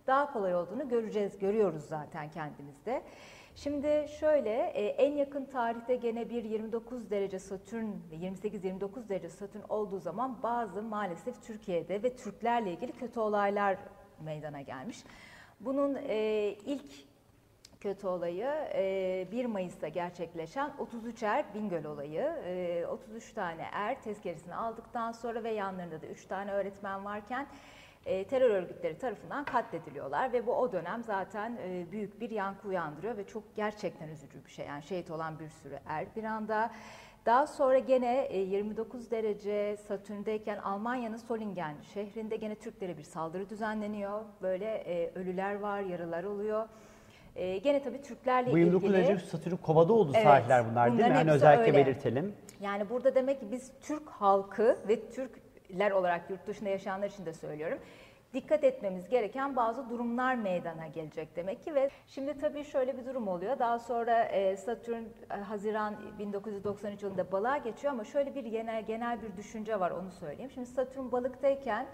[0.06, 3.02] daha kolay olduğunu göreceğiz, görüyoruz zaten kendimizde.
[3.54, 9.62] Şimdi şöyle e, en yakın tarihte gene bir 29 derece Satürn ve 28-29 derece Satürn
[9.68, 13.78] olduğu zaman bazı maalesef Türkiye'de ve Türklerle ilgili kötü olaylar
[14.24, 15.04] meydana gelmiş.
[15.60, 16.90] Bunun e, ilk
[17.80, 22.22] kötü olayı e, 1 Mayıs'ta gerçekleşen 33 er Bingöl olayı.
[22.44, 27.46] E, 33 tane er tezkeresini aldıktan sonra ve yanlarında da 3 tane öğretmen varken
[28.04, 31.58] terör örgütleri tarafından katlediliyorlar ve bu o dönem zaten
[31.92, 34.66] büyük bir yankı uyandırıyor ve çok gerçekten üzücü bir şey.
[34.66, 36.70] Yani şehit olan bir sürü er bir anda.
[37.26, 44.24] Daha sonra gene e, 29 derece Satürn'deyken Almanya'nın Solingen şehrinde gene Türklere bir saldırı düzenleniyor.
[44.42, 46.68] Böyle ölüler var, yaralar oluyor.
[47.36, 49.06] E, gene tabii Türklerle Bu 29 ilgili.
[49.06, 51.14] derece Satürn kovada olduğu Evet, tarihler bunlar değil mi?
[51.16, 51.86] Yani özellikle öyle.
[51.86, 52.34] belirtelim.
[52.60, 57.32] Yani burada demek ki biz Türk halkı ve Türkler olarak yurt dışında yaşayanlar için de
[57.32, 57.78] söylüyorum.
[58.34, 63.28] Dikkat etmemiz gereken bazı durumlar meydana gelecek demek ki ve şimdi tabii şöyle bir durum
[63.28, 63.58] oluyor.
[63.58, 69.22] Daha sonra e, Satürn e, Haziran 1993 yılında balığa geçiyor ama şöyle bir genel genel
[69.22, 70.50] bir düşünce var onu söyleyeyim.
[70.54, 71.86] Şimdi Satürn balıktayken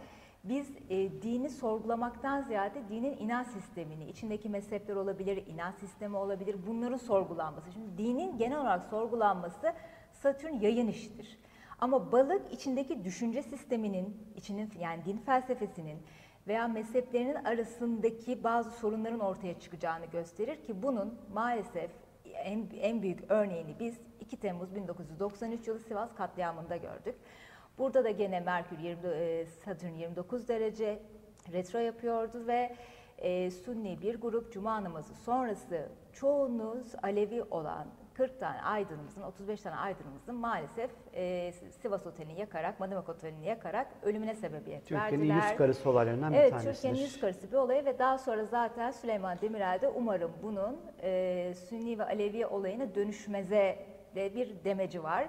[0.44, 6.96] biz e, dini sorgulamaktan ziyade dinin inanç sistemini, içindeki mezhepler olabilir, inanç sistemi olabilir, bunların
[6.96, 7.72] sorgulanması.
[7.72, 9.72] Şimdi dinin genel olarak sorgulanması
[10.12, 11.38] Satürn yayın işidir.
[11.78, 15.98] Ama balık içindeki düşünce sisteminin, içinin yani din felsefesinin
[16.46, 21.90] veya mezheplerinin arasındaki bazı sorunların ortaya çıkacağını gösterir ki bunun maalesef
[22.34, 27.14] en, en büyük örneğini biz 2 Temmuz 1993 yılı Sivas katliamında gördük.
[27.78, 30.98] Burada da gene Merkür 20, e, Satürn 29 derece
[31.52, 32.76] retro yapıyordu ve
[33.18, 39.76] e, Sunni bir grup Cuma namazı sonrası çoğunuz Alevi olan 40 tane aydınımızın, 35 tane
[39.76, 45.48] aydınımızın maalesef e, Sivas Oteli'ni yakarak, Madımak Oteli'ni yakarak ölümüne sebebiyet Türkiye'nin verdiler.
[45.50, 46.74] yüz karısı olaylarından bir Evet, tanesidir.
[46.74, 51.52] Türkiye'nin yüz karısı bir olayı ve daha sonra zaten Süleyman Demirel de umarım bunun e,
[51.54, 53.78] Sünni ve Alevi olayına dönüşmeze
[54.14, 55.28] de bir demeci var.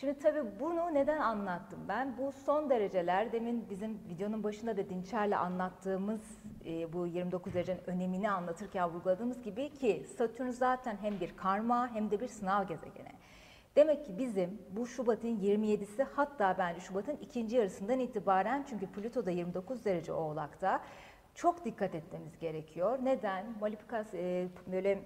[0.00, 2.18] Şimdi tabii bunu neden anlattım ben?
[2.18, 6.20] Bu son dereceler demin bizim videonun başında da Dinçer'le anlattığımız
[6.66, 12.10] e, bu 29 derecenin önemini anlatırken vurguladığımız gibi ki Satürn zaten hem bir karma hem
[12.10, 13.08] de bir sınav gezegeni.
[13.76, 19.30] Demek ki bizim bu Şubat'ın 27'si hatta bence Şubat'ın ikinci yarısından itibaren çünkü Plüto da
[19.30, 20.80] 29 derece oğlakta
[21.34, 22.98] çok dikkat etmemiz gerekiyor.
[23.02, 23.46] Neden?
[23.60, 24.98] Malipikas e, böyle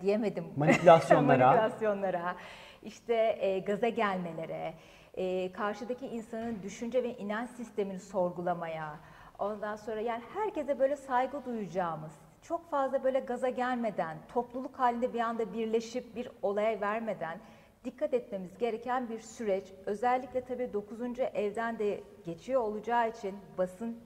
[0.00, 0.44] diyemedim.
[0.56, 1.46] Manipülasyonlara.
[1.56, 2.36] Manipülasyonlara,
[2.82, 4.74] işte e, gaza gelmelere,
[5.14, 9.00] e, karşıdaki insanın düşünce ve inanç sistemini sorgulamaya,
[9.38, 15.20] ondan sonra yani herkese böyle saygı duyacağımız, çok fazla böyle gaza gelmeden, topluluk halinde bir
[15.20, 17.38] anda birleşip bir olaya vermeden
[17.84, 19.64] dikkat etmemiz gereken bir süreç.
[19.86, 21.00] Özellikle tabii 9.
[21.34, 23.96] evden de geçiyor olacağı için basın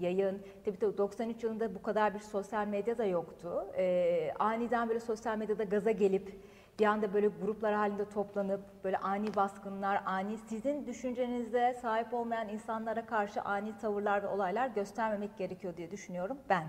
[0.00, 0.42] yayın.
[0.64, 3.66] Tabii tabii 93 yılında bu kadar bir sosyal medya da yoktu.
[3.76, 6.40] Ee, aniden böyle sosyal medyada gaza gelip
[6.78, 13.06] bir anda böyle gruplar halinde toplanıp böyle ani baskınlar, ani sizin düşüncenizde sahip olmayan insanlara
[13.06, 16.64] karşı ani tavırlar ve olaylar göstermemek gerekiyor diye düşünüyorum ben.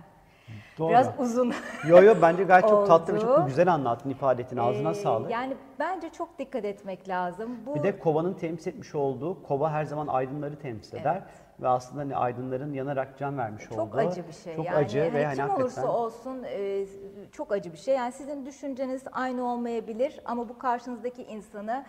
[0.77, 0.89] Doğru.
[0.89, 1.53] Biraz uzun.
[1.87, 4.57] Yo yo bence gayet çok tatlı ve çok güzel anlattın ifade ettin.
[4.57, 5.31] Ağzına Ee, sağlık.
[5.31, 7.57] Yani bence çok dikkat etmek lazım.
[7.65, 11.13] Bu Bir de kovanın temsil etmiş olduğu, kova her zaman aydınları temsil eder.
[11.15, 11.42] Evet.
[11.61, 13.75] Ve aslında hani aydınların yanarak can vermiş olduğu.
[13.75, 14.55] çok acı bir şey.
[14.55, 16.85] Çok yani, acı yani ve hani kim hakikaten olursa olsun e,
[17.31, 17.95] çok acı bir şey.
[17.95, 21.85] Yani sizin düşünceniz aynı olmayabilir ama bu karşınızdaki insanı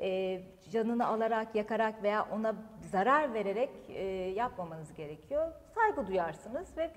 [0.00, 2.54] e, canını alarak, yakarak veya ona
[2.90, 4.04] zarar vererek e,
[4.36, 5.52] yapmamanız gerekiyor.
[5.74, 6.90] Saygı duyarsınız ve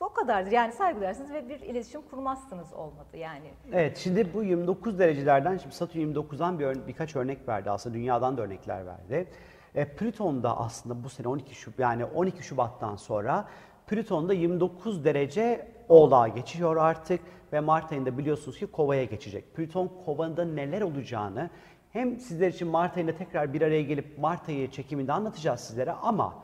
[0.00, 0.52] o kadardır.
[0.52, 3.50] Yani saygı duyarsınız ve bir iletişim kurmazsınız olmadı yani.
[3.72, 8.42] Evet şimdi bu 29 derecelerden şimdi Satürn 29'dan bir birkaç örnek verdi aslında dünyadan da
[8.42, 9.28] örnekler verdi.
[9.76, 13.48] E, Plüton da aslında bu sene 12 Şubat yani 12 Şubat'tan sonra
[13.86, 17.20] Plüton da 29 derece Oğlağa geçiyor artık
[17.52, 19.54] ve Mart ayında biliyorsunuz ki Kova'ya geçecek.
[19.54, 21.50] Plüton Kova'da neler olacağını
[21.92, 26.34] hem sizler için Mart ayında tekrar bir araya gelip Mart ayı çekiminde anlatacağız sizlere ama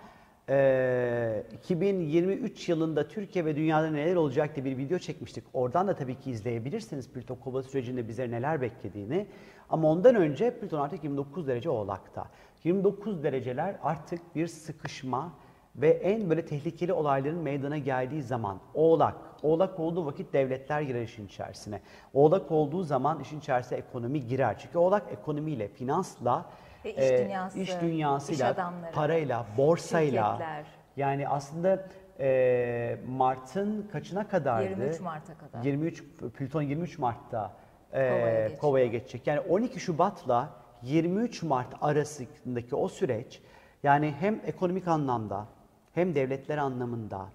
[0.48, 5.44] ee, 2023 yılında Türkiye ve dünyada neler olacak diye bir video çekmiştik.
[5.52, 9.26] Oradan da tabii ki izleyebilirsiniz Plüton Kova sürecinde bize neler beklediğini.
[9.70, 12.26] Ama ondan önce Plüton artık 29 derece Oğlak'ta.
[12.64, 15.32] 29 dereceler artık bir sıkışma
[15.76, 19.14] ve en böyle tehlikeli olayların meydana geldiği zaman Oğlak.
[19.42, 21.80] Oğlak olduğu vakit devletler girer işin içerisine.
[22.14, 24.58] Oğlak olduğu zaman işin içerisine ekonomi girer.
[24.58, 26.46] Çünkü Oğlak ekonomiyle, finansla,
[26.84, 30.32] Ve iş e, dünyası, iş dünyasıyla, iş adamları, parayla, borsayla.
[30.32, 30.66] şirketler.
[30.96, 31.86] Yani aslında
[32.20, 34.68] e, Mart'ın kaçına kadardı?
[34.70, 35.62] 23 Mart'a kadar.
[35.64, 36.04] 23
[36.38, 37.52] Plüton 23 Mart'ta
[37.94, 38.56] e.
[38.60, 39.26] Kova'ya geçecek.
[39.26, 43.40] Yani 12 Şubat'la 23 Mart arasındaki o süreç
[43.82, 45.46] yani hem ekonomik anlamda
[45.94, 47.26] hem devletler anlamında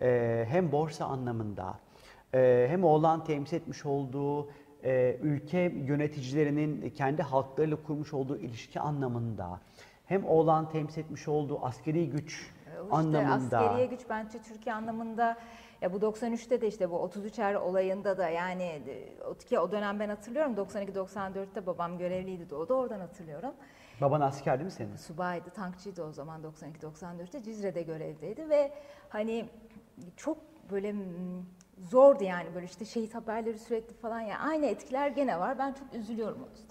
[0.00, 1.74] e, hem borsa anlamında
[2.34, 4.48] e, hem Oğlan temsil etmiş olduğu
[4.84, 9.60] e, ülke yöneticilerinin kendi halklarıyla kurmuş olduğu ilişki anlamında
[10.06, 12.50] hem Oğlan temsil etmiş olduğu askeri güç
[12.84, 13.58] İşte anlamında.
[13.60, 15.36] askeriye güç bence Türkiye anlamında
[15.82, 19.72] ya bu 93'te de işte bu 33 er olayında da yani e, o- ki o
[19.72, 23.54] dönem ben hatırlıyorum 92-94'te babam görevliydi de o da oradan hatırlıyorum.
[24.00, 24.96] baban asker değil mi senin?
[24.96, 28.72] Subaydı, tankçıydı o zaman 92-94'te Cizre'de görevdeydi ve
[29.08, 29.48] hani
[30.16, 30.38] çok
[30.70, 30.94] böyle
[31.78, 35.58] zordu yani böyle işte şehit haberleri sürekli falan yani aynı etkiler gene var.
[35.58, 36.69] Ben çok üzülüyorum o.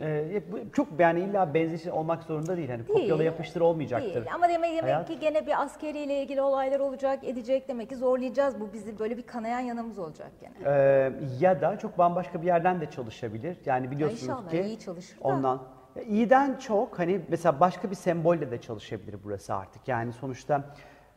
[0.00, 2.70] Ee, çok yani illa benzeşir olmak zorunda değil.
[2.70, 4.14] Hani kopyala yapıştır olmayacaktır.
[4.14, 4.26] Değil.
[4.34, 5.08] Ama demek, demek Hayat.
[5.08, 7.68] ki gene bir askeriyle ilgili olaylar olacak, edecek.
[7.68, 8.60] Demek ki zorlayacağız.
[8.60, 10.52] Bu bizi böyle bir kanayan yanımız olacak gene.
[10.66, 13.56] Ee, ya da çok bambaşka bir yerden de çalışabilir.
[13.66, 15.28] Yani biliyorsunuz inşallah ki iyi çalışır da.
[15.28, 15.60] ondan
[15.96, 19.88] Ya iyiden çok hani mesela başka bir sembolle de çalışabilir burası artık.
[19.88, 20.62] Yani sonuçta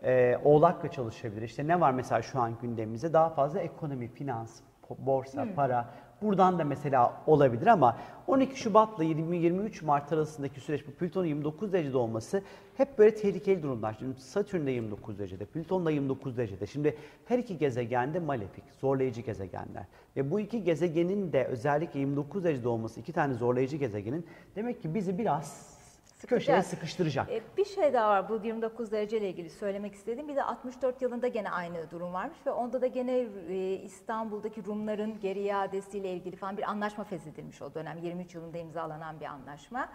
[0.04, 1.42] e, oğlakla çalışabilir.
[1.42, 4.60] İşte ne var mesela şu an gündemimizde daha fazla ekonomi, finans,
[5.00, 5.56] borsa, Hmm.
[5.56, 5.86] para
[6.24, 11.98] buradan da mesela olabilir ama 12 Şubat'la 20-23 Mart arasındaki süreç bu Plüton'un 29 derecede
[11.98, 12.42] olması
[12.78, 13.96] hep böyle tehlikeli durumlar.
[14.00, 16.68] Şimdi Satürn de 29 derecede, Plüton da 29 derecede.
[16.68, 19.86] Şimdi her iki gezegen de malefik, zorlayıcı gezegenler.
[20.16, 24.94] Ve bu iki gezegenin de özellikle 29 derecede olması, iki tane zorlayıcı gezegenin demek ki
[24.94, 25.83] bizi biraz
[26.28, 26.66] köşeye Sıkacak.
[26.66, 27.32] sıkıştıracak.
[27.32, 30.28] E, bir şey daha var bu 29 derece ile ilgili söylemek istediğim.
[30.28, 35.20] Bir de 64 yılında gene aynı durum varmış ve onda da gene e, İstanbul'daki Rumların
[35.20, 37.98] geri iadesiyle ilgili falan bir anlaşma feshedilmiş o dönem.
[37.98, 39.90] 23 yılında imzalanan bir anlaşma.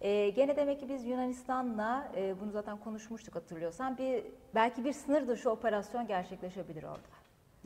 [0.00, 5.28] E, gene demek ki biz Yunanistan'la e, bunu zaten konuşmuştuk hatırlıyorsan bir belki bir sınır
[5.28, 7.15] dışı operasyon gerçekleşebilir orada.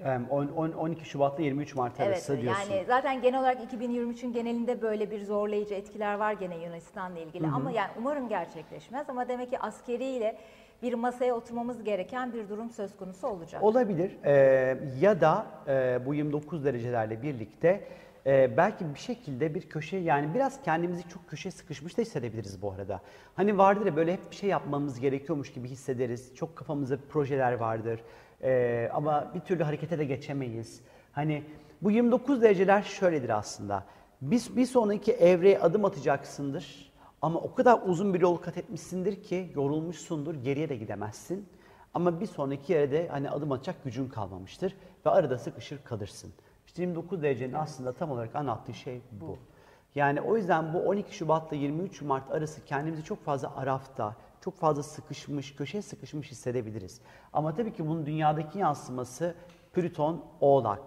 [0.05, 2.71] Em, on- on- 12 Şubat'la 23 Mart arası Evet diyorsun.
[2.73, 7.71] yani zaten genel olarak 2023'ün genelinde böyle bir zorlayıcı etkiler var gene Yunanistan'la ilgili ama
[7.71, 10.37] yani umarım gerçekleşmez ama demek ki askeriyle
[10.83, 13.63] bir masaya oturmamız gereken bir durum söz konusu olacak.
[13.63, 17.85] Olabilir Ee, ya da e, bu 29 derecelerle birlikte
[18.27, 22.73] e, belki bir şekilde bir köşe yani biraz kendimizi çok köşeye sıkışmış da hissedebiliriz bu
[22.73, 23.01] arada.
[23.37, 26.35] Hani vardır ya böyle hep bir şey yapmamız gerekiyormuş gibi hissederiz.
[26.35, 28.01] Çok kafamızda projeler vardır
[28.42, 30.81] Ee, ama bir türlü harekete de geçemeyiz.
[31.12, 31.44] Hani
[31.83, 33.85] bu 29 dereceler şöyledir aslında.
[34.20, 39.53] Biz bir sonraki evreye adım atacaksındır ama o kadar uzun bir yol kat etmişsindir ki
[39.55, 41.48] yorulmuşsundur, geriye de gidemezsin.
[41.94, 44.76] Ama bir sonraki yere de hani adım atacak gücün kalmamıştır
[45.07, 46.33] ve arada sıkışır kalırsın.
[46.66, 49.38] İşte 29 derecenin aslında tam olarak anlattığı şey bu.
[49.94, 54.83] Yani o yüzden bu 12 Şubat'la 23 Mart arası kendimizi çok fazla arafta, çok fazla
[54.83, 57.00] sıkışmış, köşeye sıkışmış hissedebiliriz.
[57.33, 59.35] Ama tabii ki bunun dünyadaki yansıması
[59.72, 60.83] Plüton Oğlak.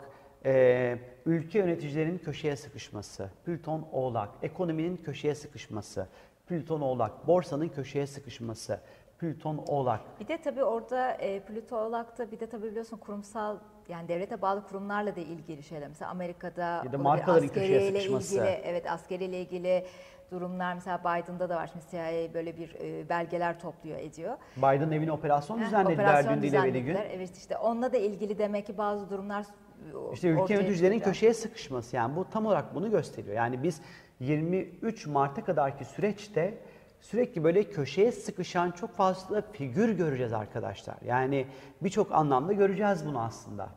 [0.46, 6.08] Ee, ülke yöneticilerinin köşeye sıkışması, Plüton Oğlak, ekonominin köşeye sıkışması,
[6.48, 8.80] Plüton Oğlak, borsanın köşeye sıkışması,
[9.20, 10.02] Plüton Oğlak.
[10.20, 13.58] Bir de tabii orada e, Plüto Oğlak'ta bir de tabii biliyorsun kurumsal
[13.90, 15.88] yani devlete bağlı kurumlarla da ilgili şeyler.
[15.88, 18.36] Mesela Amerika'da Ya da markaların köşeye sıkışması.
[18.36, 19.86] ilgili, evet askeriyle ilgili
[20.32, 21.70] durumlar mesela Biden'da da var.
[21.72, 24.38] Şimdi CIA böyle bir e, belgeler topluyor ediyor.
[24.58, 26.94] Biden evine operasyon düzenlediler operasyon dün değil evveli gün.
[26.94, 27.16] düzenlediler.
[27.16, 31.96] Evet işte onunla da ilgili demek ki bazı durumlar e, İşte ülke yöneticilerin köşeye sıkışması
[31.96, 33.36] yani bu tam olarak bunu gösteriyor.
[33.36, 33.82] Yani biz
[34.20, 36.58] 23 Mart'a kadarki süreçte
[37.02, 40.96] sürekli böyle köşeye sıkışan çok fazla figür göreceğiz arkadaşlar.
[41.06, 41.48] Yani
[41.82, 43.70] birçok anlamda göreceğiz bunu aslında.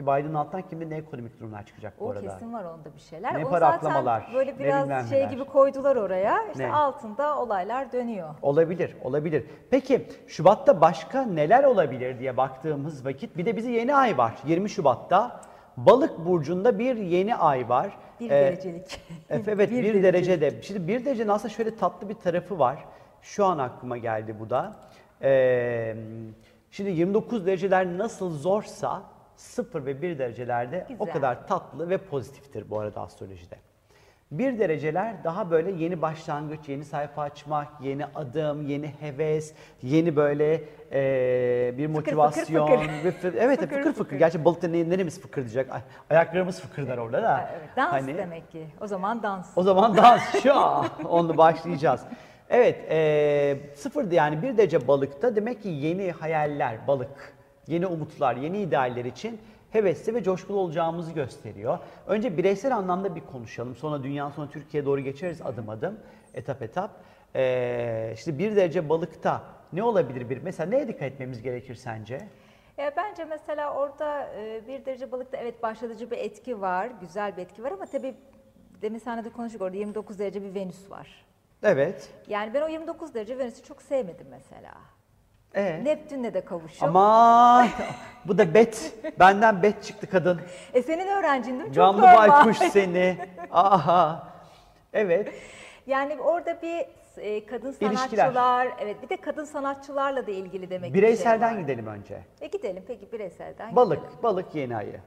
[0.00, 2.20] Ki Biden'ın alttan kim bilir ne ekonomik durumlar çıkacak bu O arada.
[2.20, 3.38] kesin var onda bir şeyler.
[3.38, 6.46] Ne o para zaten aklamalar, böyle biraz şey gibi koydular oraya.
[6.52, 6.72] İşte Ne?
[6.72, 8.28] altında olaylar dönüyor.
[8.42, 9.44] Olabilir, olabilir.
[9.70, 14.34] Peki Şubat'ta başka neler olabilir diye baktığımız vakit bir de bize yeni ay var.
[14.46, 15.40] 20 Şubat'ta
[15.76, 17.98] Balık burcunda bir yeni ay var.
[18.20, 19.00] Bir Ee, derecelik.
[19.30, 20.62] Efe, Evet bir, Bir derecede.
[20.62, 22.84] Şimdi bir derecenin aslında şöyle tatlı bir tarafı var.
[23.22, 24.72] Şu an aklıma geldi bu da.
[25.22, 25.96] Ee,
[26.70, 29.02] şimdi 29 dereceler nasıl zorsa
[29.40, 31.12] 0 ve 1 derecelerde o Güzel.
[31.12, 33.56] kadar tatlı ve pozitiftir bu arada astrolojide.
[34.30, 40.54] Bir dereceler daha böyle yeni başlangıç, yeni sayfa açmak, yeni adım, yeni heves, yeni böyle
[40.54, 42.66] eee, bir fıkır, motivasyon.
[42.66, 43.04] fıkır.
[43.04, 44.04] bir fı- evet Fıkır, fıkır fıkır.
[44.04, 44.16] fıkır.
[44.16, 45.72] Gerçi balıkta ne, neremiz fıkır diyecek.
[45.72, 47.50] Ay, ayaklarımız fıkırdar orada da.
[47.58, 48.66] Evet, dans Hani- demek ki.
[48.80, 49.46] O zaman dans.
[49.56, 52.00] o zaman dans şu an onunla başlayacağız.
[52.50, 57.34] Evet, e, sıfırdı yani bir derece balıkta demek ki yeni hayaller balık,
[57.70, 61.78] yeni umutlar, yeni idealler için hevesli ve coşkulu olacağımızı gösteriyor.
[62.06, 63.76] Önce bireysel anlamda bir konuşalım.
[63.76, 65.98] Sonra dünya sonra Türkiye'ye doğru geçeriz adım adım,
[66.34, 66.90] etap etap.
[67.34, 70.42] E, işte bir derece balıkta ne olabilir bir?
[70.42, 72.28] Mesela neye dikkat etmemiz gerekir sence?
[72.78, 77.42] E, bence mesela orada e, bir derece balıkta evet başlatıcı bir etki var, güzel bir
[77.42, 78.14] etki var ama tabii
[78.82, 81.26] demin seninle de konuştuk orada 29 derece bir Venüs var.
[81.62, 82.10] Evet.
[82.28, 84.72] Yani ben o 29 derece Venüs'ü çok sevmedim mesela.
[85.54, 86.82] E, Neptün'le de kavuşup.
[86.82, 87.68] Aman
[88.24, 88.94] bu da bet.
[89.18, 90.40] Benden bet çıktı kadın.
[90.74, 91.74] E senin öğrencin değil mi?
[91.74, 92.28] Çok Gamlı normal.
[92.28, 93.16] baykuş seni.
[93.50, 94.28] Aha.
[94.92, 95.32] Evet.
[95.86, 96.86] Yani orada bir
[97.22, 97.94] e, kadın İlişkiler.
[97.94, 102.20] sanatçılar, evet bir de kadın sanatçılarla da ilgili demek ki bir Bireyselden şey gidelim önce.
[102.40, 104.18] E gidelim peki bireyselden Balık, gidelim.
[104.22, 105.00] balık yeni ayı.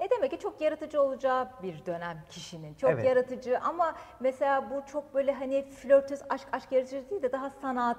[0.00, 2.74] E demek ki çok yaratıcı olacağı bir dönem kişinin.
[2.74, 3.04] Çok Evet.
[3.04, 7.98] yaratıcı ama mesela bu çok böyle hani flörtöz aşk aşk yaratıcı değil de daha sanat.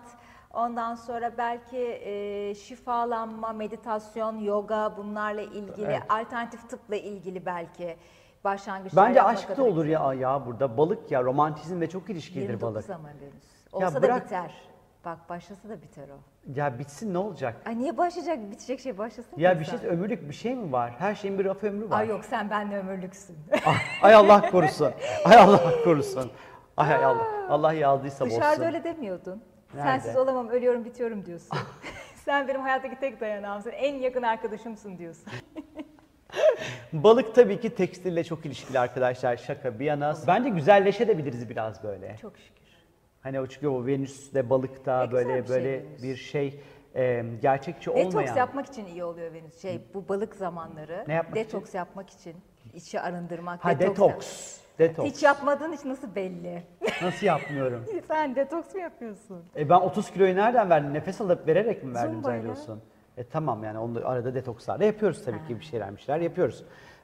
[0.53, 6.01] Ondan sonra belki e, şifalanma, meditasyon, yoga bunlarla ilgili, Evet.
[6.09, 7.97] alternatif tıpla ilgili belki
[8.43, 10.77] başlangıçlar Bence aşk da olur ya ya burada.
[10.77, 12.89] Balık ya romantizm ve çok ilişkilidir 29 balık.
[12.89, 13.73] ama Venüs.
[13.73, 14.51] Olsa da bırak- biter.
[15.05, 16.17] Bak başlasa da biter o.
[16.55, 17.55] Ya bitsin ne olacak?
[17.65, 18.51] Ay niye başlayacak?
[18.51, 19.31] Bitecek şey başlasın.
[19.37, 20.91] Ya bir şey ömürlük bir şey mi var?
[20.99, 21.99] Her şeyin bir raf ömrü var.
[21.99, 23.37] Ay yok sen benle ömürlüksün.
[23.65, 24.91] Ah, ay Allah korusun.
[25.25, 26.31] Ay Allah korusun.
[26.77, 27.27] Ay, ay Allah.
[27.49, 28.39] Allah yazdıysa bozsun.
[28.41, 29.43] Dışarıda öyle demiyordun.
[29.75, 29.87] Nerede?
[29.89, 31.57] Sensiz olamam, ölüyorum, bitiyorum diyorsun.
[32.25, 35.25] Sen benim hayattaki tek dayanağımsın, en yakın arkadaşımsın diyorsun.
[36.93, 39.37] Balık tabii ki tekstille çok ilişkili arkadaşlar.
[39.37, 40.15] Şaka bir yana.
[40.27, 42.17] Bence güzelleşebiliriz biraz böyle.
[42.21, 42.61] Çok şükür.
[43.21, 46.03] Hani o çünkü o Venüs'te balıkta E, güzel böyle bir şey böyle Venüs.
[46.03, 46.61] bir şey
[46.95, 48.11] e, gerçekçi olmayan.
[48.11, 49.61] Detoks yapmak için iyi oluyor Venüs.
[49.61, 51.03] Şey, bu balık zamanları.
[51.07, 52.35] Ne yapmak Detoks yapmak için.
[52.73, 53.65] içi arındırmak.
[53.65, 54.57] Ha detoks detoks.
[54.79, 55.09] Detoks.
[55.09, 56.63] Hiç yapmadığın hiç nasıl belli?
[57.01, 57.85] Nasıl yapmıyorum?
[58.07, 59.43] Sen detoks mu yapıyorsun?
[59.57, 60.93] E ben 30 kiloyu nereden verdim?
[60.93, 62.39] Nefes alıp vererek mi verdim Zumbayla.
[62.41, 62.81] zannediyorsun?
[63.17, 66.63] E tamam yani onu arada detokslarla yapıyoruz tabii ki bir şeyler bir şeyler yapıyoruz.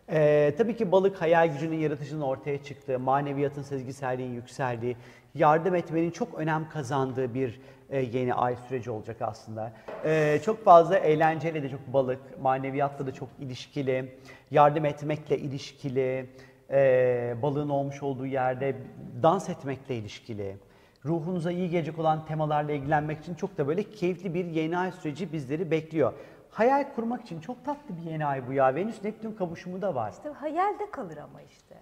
[0.10, 4.98] E, tabii ki balık hayal gücünün, yaratıcının ortaya çıktığı, maneviyatın, sezgiselliğin yükseldiği,
[5.36, 9.74] yardım etmenin çok önem kazandığı bir e, yeni ay süreci olacak aslında.
[10.06, 14.16] E, çok fazla eğlenceyle de çok balık, maneviyatla da çok ilişkili,
[14.52, 16.30] yardım etmekle ilişkili,
[16.72, 18.76] e, balığın olmuş olduğu yerde
[19.24, 20.58] dans etmekle ilişkili
[21.06, 25.34] ruhunuza iyi gelecek olan temalarla ilgilenmek için çok da böyle keyifli bir yeni ay süreci
[25.34, 26.14] bizleri bekliyor.
[26.50, 28.76] Hayal kurmak için çok tatlı bir yeni ay bu ya.
[28.76, 30.12] Venüs Neptün kavuşumu da var.
[30.12, 31.76] İşte hayalde kalır ama işte.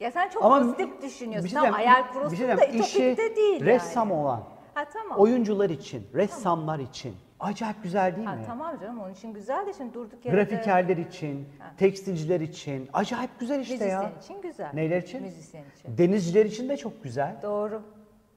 [0.00, 1.44] Ya sen çok Ama pozitif düşünüyorsun.
[1.44, 2.32] bir şey Tam hayal kurulsun
[2.72, 4.20] bir şey da de değil ressam yani.
[4.20, 4.42] olan,
[4.74, 5.18] Ha tamam.
[5.18, 8.42] oyuncular için, ressamlar için acayip güzel değil Ha, mi?
[8.46, 11.48] tamam canım onun için güzel de şimdi durduk yere Grafikerler için,
[11.78, 14.12] tekstilciler için acayip güzel işte müzisyen ya.
[14.22, 14.70] için güzel.
[14.74, 15.22] Neyler için?
[15.22, 15.98] Müzisyen için.
[15.98, 17.36] Denizciler için de çok güzel.
[17.42, 17.82] Doğru.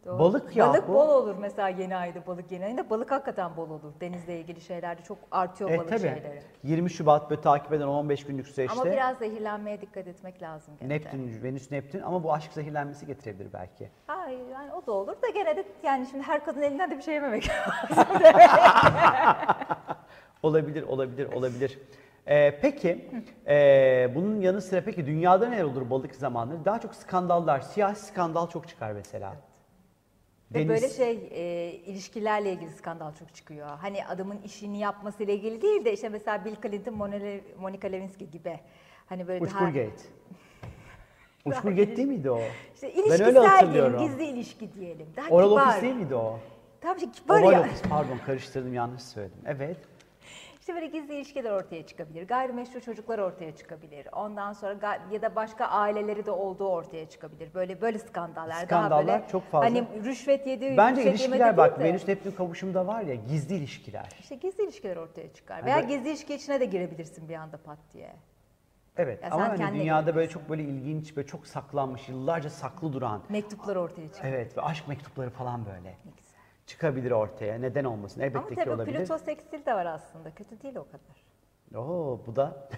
[0.10, 0.20] Doğru.
[0.20, 3.94] Balık ya Balık bol olur mesela yeni ayda balık yeni ayında balık hakikaten bol olur.
[4.02, 6.00] Denizle ilgili şeylerde çok artıyor E balık tabii.
[6.00, 6.42] şeyleri.
[6.64, 8.82] 20 Şubat böyle takip eden 15 günlük süreçte.
[8.82, 10.90] Ama biraz zehirlenmeye dikkat etmek lazım gene.
[10.90, 13.90] Neptün, Venüs Neptün ama bu aşk zehirlenmesi getirebilir belki.
[14.08, 17.02] Hayır yani o da olur da gene de yani şimdi her kadın elinden de bir
[17.02, 17.52] şey yememek
[20.44, 21.80] Olabilir, olabilir, olabilir.
[22.28, 23.10] Ee, peki
[23.48, 26.66] ee, bunun yanı sıra peki dünyada neler olur balık zamanları?
[26.66, 29.34] Daha çok skandallar, siyasi skandal çok çıkar mesela.
[30.54, 33.68] Ve Deniz- böyle şey e, ilişkilerle ilgili skandal çok çıkıyor.
[33.82, 36.94] Hani adamın işini yapmasıyla ilgili değil de işte mesela Bill Clinton,
[37.60, 38.60] Monica Lewinsky gibi.
[39.06, 40.04] Hani böyle daha Uçkurgate.
[41.46, 42.42] Uçkurgate değil miydi o?
[42.76, 44.00] işte ben öyle ilişkisel diyelim, hatırlıyorum.
[44.00, 45.08] gizli ilişki diyelim.
[45.16, 45.68] Daha Oral kibar.
[45.68, 46.40] Office değil miydi o?
[46.82, 47.62] Tabii ki kibar Oval ya.
[47.62, 49.40] Office pardon karıştırdım yanlış söyledim.
[49.46, 49.78] Evet.
[50.60, 52.28] İşte böyle gizli ilişkiler ortaya çıkabilir.
[52.28, 54.08] Gayrimeşru çocuklar ortaya çıkabilir.
[54.14, 57.54] Ondan sonra ya da başka aileleri de olduğu ortaya çıkabilir.
[57.54, 58.50] Böyle böyle skandallar.
[58.50, 59.66] daha Skandallar böyle, çok fazla.
[59.66, 64.10] Hani rüşvet yedi, Bence rüşvet ilişkiler bak de- Venüs Neptün kavuşumda var ya gizli ilişkiler.
[64.20, 65.58] İşte gizli ilişkiler ortaya çıkar.
[65.58, 68.16] Hani Veya böyle- gizli ilişki içine de girebilirsin bir anda pat diye.
[68.98, 73.22] Evet Ya ama hani dünyada böyle çok böyle ilginç ve çok saklanmış yıllarca saklı duran
[73.30, 74.30] Mektuplar ortaya çıkar.
[74.30, 75.94] evet ve aşk mektupları falan böyle Ne.
[76.74, 77.58] Çıkabilir ortaya.
[77.60, 78.22] Neden olmasın?
[78.22, 78.98] Elbette Ama ki tabii olabilir.
[79.00, 80.32] Plüto sekstil de var aslında.
[80.36, 81.26] Kötü değil o kadar.
[81.84, 82.70] Oo bu da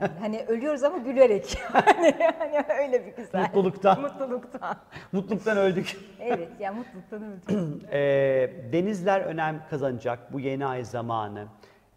[0.00, 1.58] Yani hani ölüyoruz ama gülerek.
[1.72, 3.40] hani, hani öyle bir güzel.
[3.42, 4.00] Mutluluktan.
[4.00, 4.76] Mutluluktan.
[5.12, 5.96] mutluluktan öldük.
[6.20, 7.50] Evet ya mutluluktan öldük.
[7.92, 11.46] Ee, denizler önem kazanacak bu yeni ay zamanı.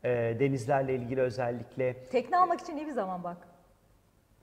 [0.04, 3.38] Ee, denizlerle ilgili özellikle Tekne almak için iyi bir zaman bak.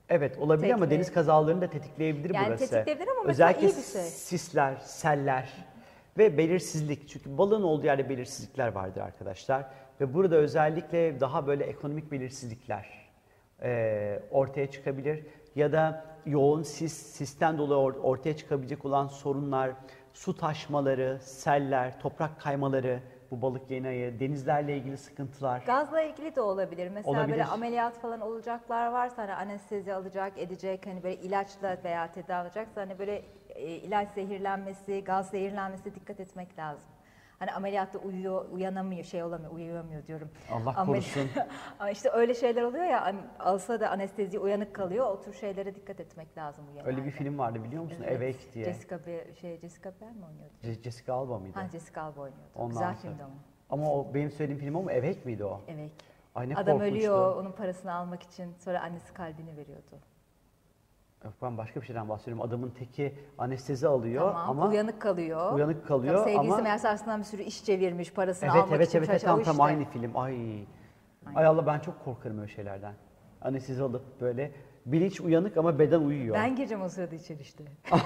[0.09, 0.95] evet olabilir ama Tekne.
[0.95, 2.69] deniz kazalarını da tetikleyebilir Yani burası.
[2.69, 4.01] tetikleyebilir ama Özellikle iyi bir şey.
[4.01, 5.49] sisler, seller
[6.17, 7.09] ve belirsizlik.
[7.09, 9.65] Çünkü balığın olduğu yerde belirsizlikler vardır arkadaşlar.
[10.01, 13.09] Ve burada özellikle daha böyle ekonomik belirsizlikler
[13.63, 15.25] e, ortaya çıkabilir.
[15.55, 19.71] Ya da yoğun sis, sisten dolayı or- ortaya çıkabilecek olan sorunlar,
[20.13, 22.99] su taşmaları, seller, toprak kaymaları,
[23.31, 25.63] bu balık yeni ayı, denizlerle ilgili sıkıntılar.
[25.65, 26.89] Gazla ilgili de olabilir.
[26.89, 27.31] Mesela Olabilir.
[27.31, 32.81] böyle ameliyat falan olacaklar varsa hani anestezi alacak, edecek hani böyle ilaçla veya tedavi alacaksa
[32.81, 33.21] hani böyle
[33.61, 36.89] ilaç zehirlenmesi, gaz zehirlenmesi dikkat etmek lazım.
[37.39, 40.29] Hani ameliyatta uyuyor, uyanamıyor, şey olamıyor, uyuyamıyor diyorum.
[40.51, 41.29] Allah korusun.
[41.79, 45.05] Ama işte öyle şeyler oluyor ya hani alsa da anestezi uyanık kalıyor.
[45.05, 48.03] O tür şeylere dikkat etmek lazım bu Öyle bir film vardı biliyor musun?
[48.07, 48.65] Evet, Awake diye.
[48.65, 50.53] Jessica Be şey Jessica Biel mi oynuyordu?
[50.63, 51.59] Je- Jessica Alba mıydı?
[51.59, 52.49] Ha Jessica Alba oynuyordu.
[52.55, 52.95] Ondan Güzel sonra.
[53.01, 53.33] filmdi ama.
[53.69, 54.89] Ama o benim söylediğim film o mu?
[54.89, 55.61] Awake miydi o?
[55.67, 55.91] Evet.
[56.35, 56.95] Ay ne Adam korkunçtu.
[56.97, 59.99] ölüyor, onun parasını almak için sonra annesi kalbini veriyordu.
[61.25, 62.41] Yok ben başka bir şeyden bahsediyorum.
[62.41, 65.53] Adamın teki anestezi alıyor Tamam, ama uyanık kalıyor.
[65.53, 68.87] uyanık kalıyor Tabii sevgilisi ama- meğerse aslında bir sürü iş çevirmiş, parasını evet almak evet
[68.87, 70.17] için evet, evet tam tam aynı film.
[70.17, 70.65] Ay.
[71.35, 72.93] Ay Allah ben çok korkarım öyle şeylerden.
[73.41, 74.51] Anestezi alıp böyle
[74.85, 76.35] bilinç uyanık ama beden uyuyor.
[76.35, 77.63] Ben gireceğim o sırada içeri işte.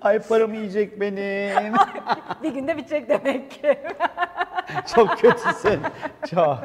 [0.00, 1.74] Ay paramı yiyecek benim.
[2.42, 3.78] bir günde bitecek demek ki.
[4.94, 5.80] çok kötüsün.
[6.30, 6.58] Çok.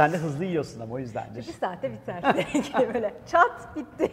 [0.00, 1.36] Sen de hızlı yiyorsun ama o yüzdendir.
[1.36, 2.22] bir saatte biter.
[2.94, 4.12] Böyle çat bitti.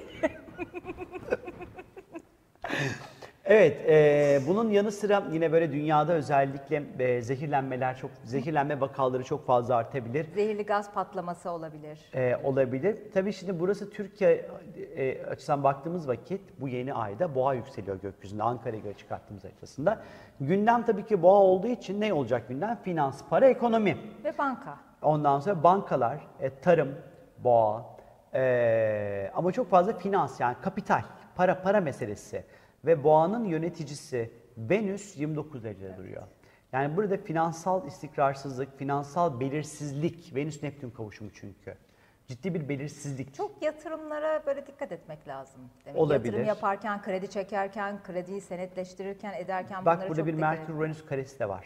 [3.45, 9.45] Evet, e, bunun yanı sıra yine böyle dünyada özellikle e, zehirlenmeler çok, zehirlenme vakaları çok
[9.45, 10.27] fazla artabilir.
[10.35, 11.99] Zehirli gaz patlaması olabilir.
[12.13, 12.97] e, olabilir.
[13.13, 14.45] Tabii şimdi burası Türkiye
[14.95, 20.01] e, açısından baktığımız vakit bu yeni ayda boğa yükseliyor gökyüzünde Ankara'ya göre çıkarttığımız haritasında.
[20.41, 22.79] Gündem tabii ki boğa olduğu için ne olacak gündem?
[22.83, 23.97] Finans, para, ekonomi.
[24.23, 24.86] Ve banka.
[25.01, 26.95] Ondan sonra bankalar, e, tarım,
[27.37, 27.97] boğa
[28.33, 31.01] e, ama çok fazla finans yani kapital,
[31.35, 32.45] para para meselesi
[32.85, 36.23] ve boğanın yöneticisi Venüs 29 derecede duruyor.
[36.71, 41.77] Yani burada finansal istikrarsızlık, finansal belirsizlik, Venüs Neptün kavuşumu çünkü.
[42.27, 43.33] Ciddi bir belirsizlik.
[43.33, 45.61] Çok yatırımlara böyle dikkat etmek lazım.
[45.85, 46.01] Demek.
[46.01, 46.25] Olabilir.
[46.25, 50.79] Yatırım yaparken, kredi çekerken, krediyi senetleştirirken, ederken Bak bunlara burada çok bir dikkat Merkür etmek.
[50.79, 51.65] Uranüs karesi de var.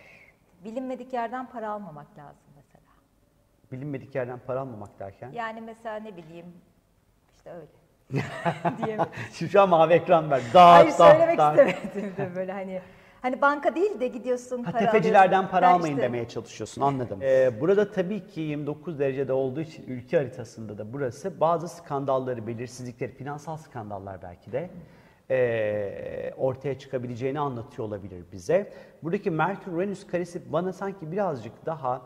[0.64, 2.52] Bilinmedik yerden para almamak lazım.
[3.72, 5.32] Bilinmedik yerden para almamak derken.
[5.32, 6.46] Yani mesela ne bileyim
[7.36, 7.68] işte öyle.
[8.86, 9.06] Diyelim.
[9.52, 10.42] Şu an mavi ekran ver.
[10.54, 11.60] Dağıt, Hayır dağıt, söylemek dağıt.
[11.60, 12.82] istemedim de böyle hani
[13.22, 16.06] hani banka değil de gidiyorsun Ha, para tefecilerden para Ha, almayın işte.
[16.06, 17.20] demeye çalışıyorsun anladım.
[17.24, 23.12] Ee, burada tabii ki 29 derecede olduğu için ülke haritasında da burası bazı skandalları, belirsizlikleri,
[23.12, 24.70] finansal skandallar belki de
[25.30, 28.74] ee, ortaya çıkabileceğini anlatıyor olabilir bize.
[29.04, 32.02] Buradaki Merkür-Uranüs karesi bana sanki birazcık daha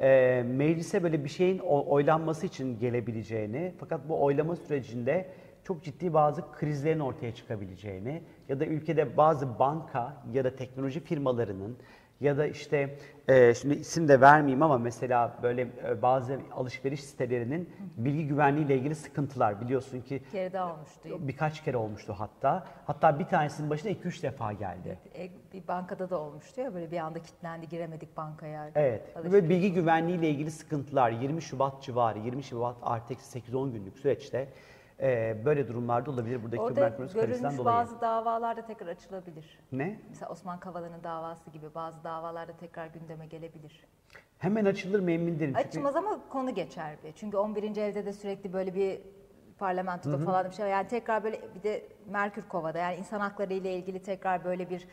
[0.00, 5.28] e, meclise böyle bir şeyin oylanması için gelebileceğini fakat bu oylama sürecinde
[5.64, 11.76] çok ciddi bazı krizlerin ortaya çıkabileceğini ya da ülkede bazı banka ya da teknoloji firmalarının
[12.20, 12.98] ya da işte
[13.28, 18.76] e, şimdi isim de vermeyeyim ama mesela böyle e, bazı alışveriş sitelerinin bilgi güvenliği ile
[18.76, 21.28] ilgili sıkıntılar biliyorsun ki Bir kere daha olmuştu.
[21.28, 22.66] birkaç kere olmuştu hatta.
[22.86, 24.98] Hatta bir tanesinin başına 2-3 defa geldi.
[25.18, 28.70] E, Bir bankada da olmuştu ya böyle bir anda kilitlendi giremedik bankaya.
[28.74, 29.16] Evet.
[29.16, 29.44] Alışveriş.
[29.44, 33.98] Ve bilgi güvenliği ile ilgili sıkıntılar 20 Şubat civarı, 20 Şubat artı eksi 8-10 günlük
[33.98, 34.48] süreçte
[35.00, 37.76] e, böyle durumlarda olabilir buradaki Orada karesinden görülmüş dolayı.
[37.76, 39.58] bazı davalarda tekrar açılabilir.
[39.72, 40.00] Ne?
[40.08, 43.84] Mesela Osman Kavala'nın davası gibi bazı davalarda tekrar gündeme gelebilir.
[44.38, 45.54] Hemen açılır mı emin değilim.
[45.56, 47.12] Çünkü- Açılmaz ama konu geçer bir.
[47.12, 47.76] Çünkü 11.
[47.82, 49.00] evde de sürekli böyle bir
[49.58, 50.70] parlamentoda falan bir şey var.
[50.70, 54.88] Yani tekrar böyle bir de Merkür Kova'da yani insan hakları ile ilgili tekrar böyle bir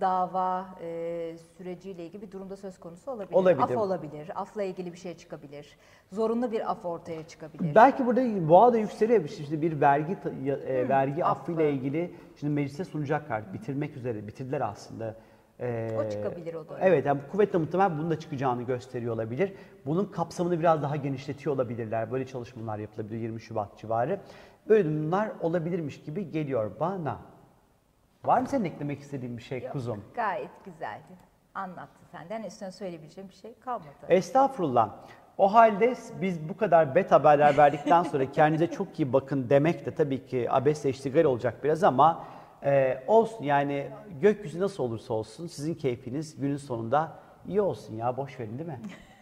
[0.00, 3.36] dava e, süreciyle ilgili bir durumda söz konusu olabilir.
[3.36, 3.62] Olabilir.
[3.62, 4.30] Af olabilir.
[4.34, 5.76] Afla ilgili bir şey çıkabilir.
[6.12, 7.74] Zorunlu bir af ortaya çıkabilir.
[7.74, 9.24] Belki burada boğa da yükseliyor.
[9.24, 10.16] İşte bir vergi
[10.46, 11.40] e, vergi affı.
[11.40, 13.52] affıyla ilgili şimdi meclise sunacaklar.
[13.52, 14.26] Bitirmek üzere.
[14.26, 15.16] Bitirdiler aslında.
[15.60, 16.78] Ee, O çıkabilir o da.
[16.80, 19.52] Evet yani kuvvetle muhtemel bunun da çıkacağını gösteriyor olabilir.
[19.86, 22.12] Bunun kapsamını biraz daha genişletiyor olabilirler.
[22.12, 24.20] Böyle çalışmalar yapılabilir 20 Şubat civarı.
[24.68, 27.18] Böyle durumlar olabilirmiş gibi geliyor bana.
[28.24, 30.04] Var mı senin eklemek istediğin bir şey Yok, kuzum?
[30.14, 31.12] Gayet güzeldi.
[31.54, 32.42] Anlattı senden.
[32.42, 33.88] Üstüne söyleyebileceğim bir şey kalmadı.
[34.08, 34.90] Estağfurullah.
[35.38, 39.94] O halde biz bu kadar bet haberler verdikten sonra kendinize çok iyi bakın demek de
[39.94, 42.24] tabii ki abesle iştigal olacak biraz ama
[42.64, 47.12] e, olsun yani gökyüzü nasıl olursa olsun sizin keyfiniz günün sonunda
[47.48, 48.80] iyi olsun ya boş verin değil mi?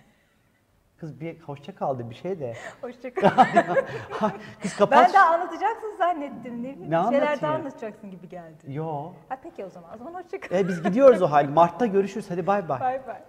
[1.03, 2.55] Kız bir hoşça kaldı bir şey de.
[2.81, 3.31] Hoşçakal.
[4.63, 5.07] Kız kapat.
[5.07, 6.63] ben de anlatacaksın zannettim.
[6.63, 8.63] Ne, bileyim, Ne bir şeyler de anlatacaksın gibi geldi.
[8.69, 9.13] Yo.
[9.29, 9.95] Ha peki o zaman.
[9.95, 10.59] O zaman hoşçakal.
[10.59, 11.51] E, biz gidiyoruz o halde.
[11.53, 12.31] Mart'ta görüşürüz.
[12.31, 12.81] Hadi bay bay.
[12.81, 13.23] Bay bay.